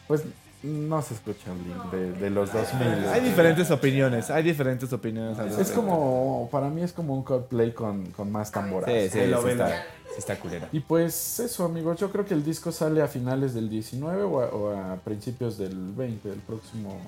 [0.08, 0.22] Pues
[0.62, 3.08] no se escucha Blink de, de los 2000.
[3.08, 4.30] Hay diferentes opiniones.
[4.30, 5.38] Hay diferentes opiniones.
[5.38, 5.74] Es respecto.
[5.80, 6.48] como.
[6.52, 8.90] Para mí es como un Coldplay con, con más tamboras.
[8.90, 10.68] Sí, sí, sí está, sí está culera.
[10.72, 11.98] Y pues eso, amigos.
[11.98, 15.58] Yo creo que el disco sale a finales del 19 o a, o a principios
[15.58, 17.00] del 20, del próximo.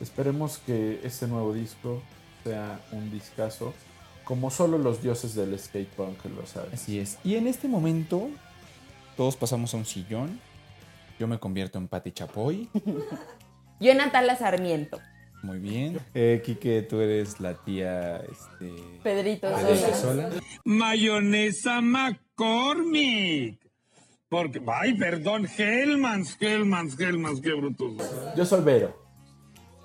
[0.00, 2.02] Esperemos que este nuevo disco
[2.44, 3.72] sea un discazo.
[4.24, 6.74] Como solo los dioses del skate punk lo saben.
[6.74, 7.18] Así es.
[7.24, 8.28] Y en este momento,
[9.16, 10.38] todos pasamos a un sillón.
[11.18, 12.68] Yo me convierto en Pati Chapoy.
[13.80, 14.98] Yo Natala Sarmiento.
[15.42, 15.98] Muy bien.
[16.14, 20.30] Eh, Quique, tú eres la tía este, Pedrito Pedrito Sola.
[20.30, 20.30] Sola.
[20.64, 23.60] Mayonesa McCormick.
[24.28, 27.94] Porque, ay, perdón, Hellmans, Hellmans, Hellmans, qué brutos.
[28.36, 29.07] Yo soy Vero.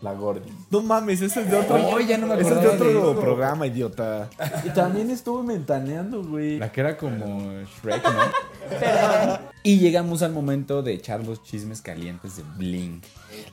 [0.04, 0.52] La Gordi.
[0.70, 1.76] No mames, ese es de otro.
[1.76, 3.20] Oh, ya no me ese es de otro eso.
[3.22, 4.30] programa, idiota.
[4.66, 6.60] Y también estuve mentaneando, güey.
[6.60, 9.40] La que era como Shrek, ¿no?
[9.64, 13.02] y llegamos al momento de echar los chismes calientes de Bling.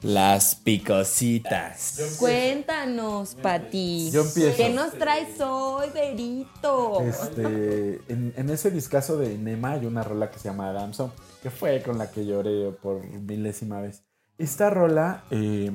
[0.02, 2.16] Las picositas.
[2.18, 4.10] Cuéntanos, Pati.
[4.10, 4.56] Yo empiezo.
[4.56, 7.00] ¿Qué nos traes hoy, Verito?
[7.02, 11.12] Este, en, en ese discazo de Nema hay una rola que se llama Adamson,
[11.44, 14.02] que fue con la que lloré por milésima vez.
[14.36, 15.70] Esta rola, eh,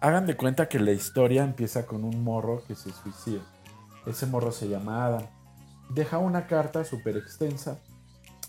[0.00, 3.40] hagan de cuenta que la historia empieza con un morro que se suicida.
[4.06, 5.26] Ese morro se llama Adam.
[5.90, 7.78] Deja una carta súper extensa.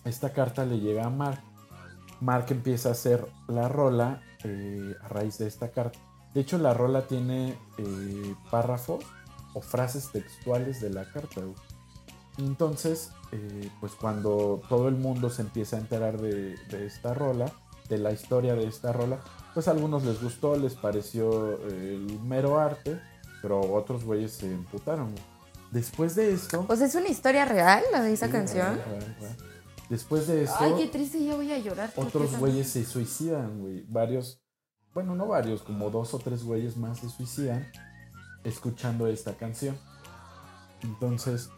[0.05, 1.41] Esta carta le llega a Mark.
[2.21, 5.97] Mark empieza a hacer la rola eh, a raíz de esta carta.
[6.33, 9.03] De hecho, la rola tiene eh, párrafos
[9.53, 11.41] o frases textuales de la carta.
[12.37, 17.51] Entonces, eh, pues cuando todo el mundo se empieza a enterar de esta rola,
[17.89, 19.19] de la historia de esta rola,
[19.53, 22.99] pues a algunos les gustó, les pareció eh, el mero arte,
[23.41, 25.13] pero otros güeyes se emputaron.
[25.71, 26.65] Después de esto...
[26.75, 28.75] Sea, ¿es una historia real la de esa Sí, canción?
[28.75, 29.37] real, real, real.
[29.89, 31.91] Después de esto, Ay, qué triste, ya voy a llorar.
[31.95, 33.85] otros güeyes se suicidan, güey.
[33.87, 34.41] Varios,
[34.93, 37.67] bueno, no varios, como dos o tres güeyes más se suicidan
[38.43, 39.77] escuchando esta canción.
[40.81, 41.49] Entonces,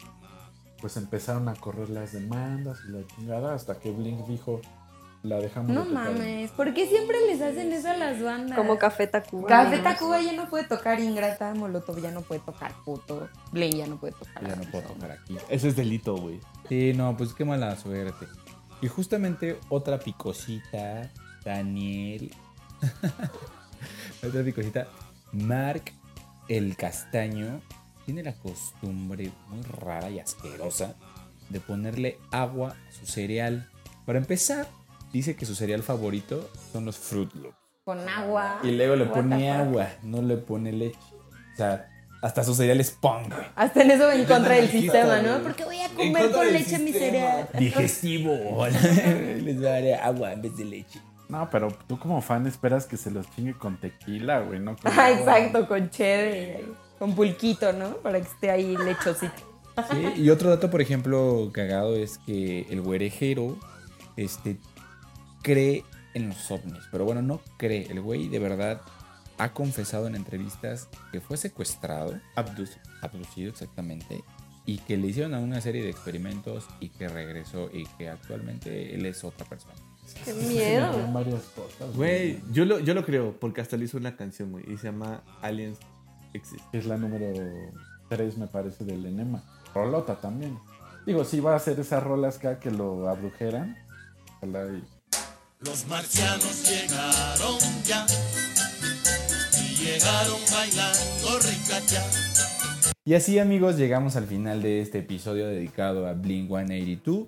[0.80, 4.60] pues empezaron a correr las demandas y la chingada hasta que Blink dijo,
[5.22, 6.12] la dejamos No de tocar".
[6.12, 8.56] mames, ¿por qué siempre les hacen eso a las bandas?
[8.58, 9.48] Como Café Tacuba.
[9.48, 13.86] Café Tacuba ya no puede tocar Ingrata, Molotov ya no puede tocar Puto, Blaine ya
[13.86, 14.46] no puede tocar.
[14.46, 15.36] Ya no puedo tocar aquí.
[15.48, 16.40] Ese es delito, güey.
[16.68, 18.26] Sí, no, pues qué mala suerte.
[18.80, 21.10] Y justamente otra picosita,
[21.44, 22.34] Daniel.
[24.26, 24.88] otra picosita,
[25.32, 25.92] Mark
[26.48, 27.60] el Castaño
[28.04, 30.96] tiene la costumbre muy rara y asquerosa
[31.48, 33.68] de ponerle agua a su cereal.
[34.04, 34.66] Para empezar,
[35.12, 37.56] dice que su cereal favorito son los Fruit Loops.
[37.84, 38.60] Con agua.
[38.62, 40.98] Y luego le pone agua, no le pone leche.
[41.54, 41.88] O sea,
[42.22, 43.46] hasta su cereal es pong, güey.
[43.56, 45.42] Hasta en eso en contra del sistema, ¿no?
[45.42, 47.48] Porque voy a comer con leche mi cereal.
[47.58, 48.66] Digestivo.
[48.68, 51.00] Les va a dar agua en vez de leche.
[51.28, 54.92] No, pero tú como fan esperas que se los chingue con tequila, güey, no con
[54.96, 55.38] Ah, agua.
[55.38, 56.60] exacto, con cheddar,
[56.98, 57.96] con pulquito, ¿no?
[57.96, 59.32] Para que esté ahí lechosito.
[59.90, 63.56] Sí, y otro dato, por ejemplo, cagado es que el güerejero
[64.16, 64.58] este,
[65.42, 65.84] cree
[66.14, 66.82] en los ovnis.
[66.90, 67.86] Pero bueno, no cree.
[67.90, 68.80] El güey de verdad
[69.38, 74.22] ha confesado en entrevistas que fue secuestrado, abducido, abducido exactamente,
[74.66, 78.94] y que le hicieron a una serie de experimentos y que regresó y que actualmente
[78.94, 79.74] él es otra persona.
[80.24, 81.10] Qué miedo.
[81.12, 81.96] varias cosas.
[81.96, 84.88] Güey, yo lo, yo lo creo, porque hasta le hizo una canción, güey, y se
[84.88, 85.78] llama Aliens
[86.34, 86.62] Exist.
[86.72, 87.32] Es la número
[88.10, 89.42] 3, me parece, del Enema.
[89.74, 90.58] Rolota también.
[91.06, 93.76] Digo, si va a hacer esas rolas acá que lo abrujeran.
[94.38, 94.84] ojalá y-
[95.64, 98.04] Los marcianos llegaron ya
[99.62, 102.04] y llegaron bailando ricachá.
[103.04, 107.26] Y así amigos llegamos al final de este episodio dedicado a Blink 182.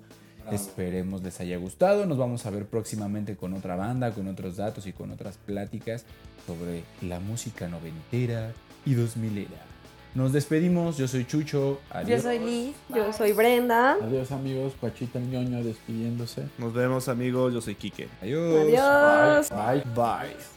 [0.51, 2.05] Esperemos les haya gustado.
[2.05, 6.03] Nos vamos a ver próximamente con otra banda, con otros datos y con otras pláticas
[6.45, 8.51] sobre la música noventera
[8.85, 9.74] y dos milera.
[10.15, 10.97] Nos despedimos.
[10.97, 11.57] Yo soy Chucho.
[11.57, 12.21] Yo Adiós.
[12.23, 12.75] soy Liz.
[12.89, 13.97] Yo soy Brenda.
[14.01, 16.43] Adiós amigos, Pachita ñoño despidiéndose.
[16.57, 17.53] Nos vemos, amigos.
[17.53, 18.07] Yo soy Quique.
[18.21, 18.61] Adiós.
[18.61, 19.49] Adiós.
[19.49, 19.83] Bye.
[19.93, 20.54] Bye.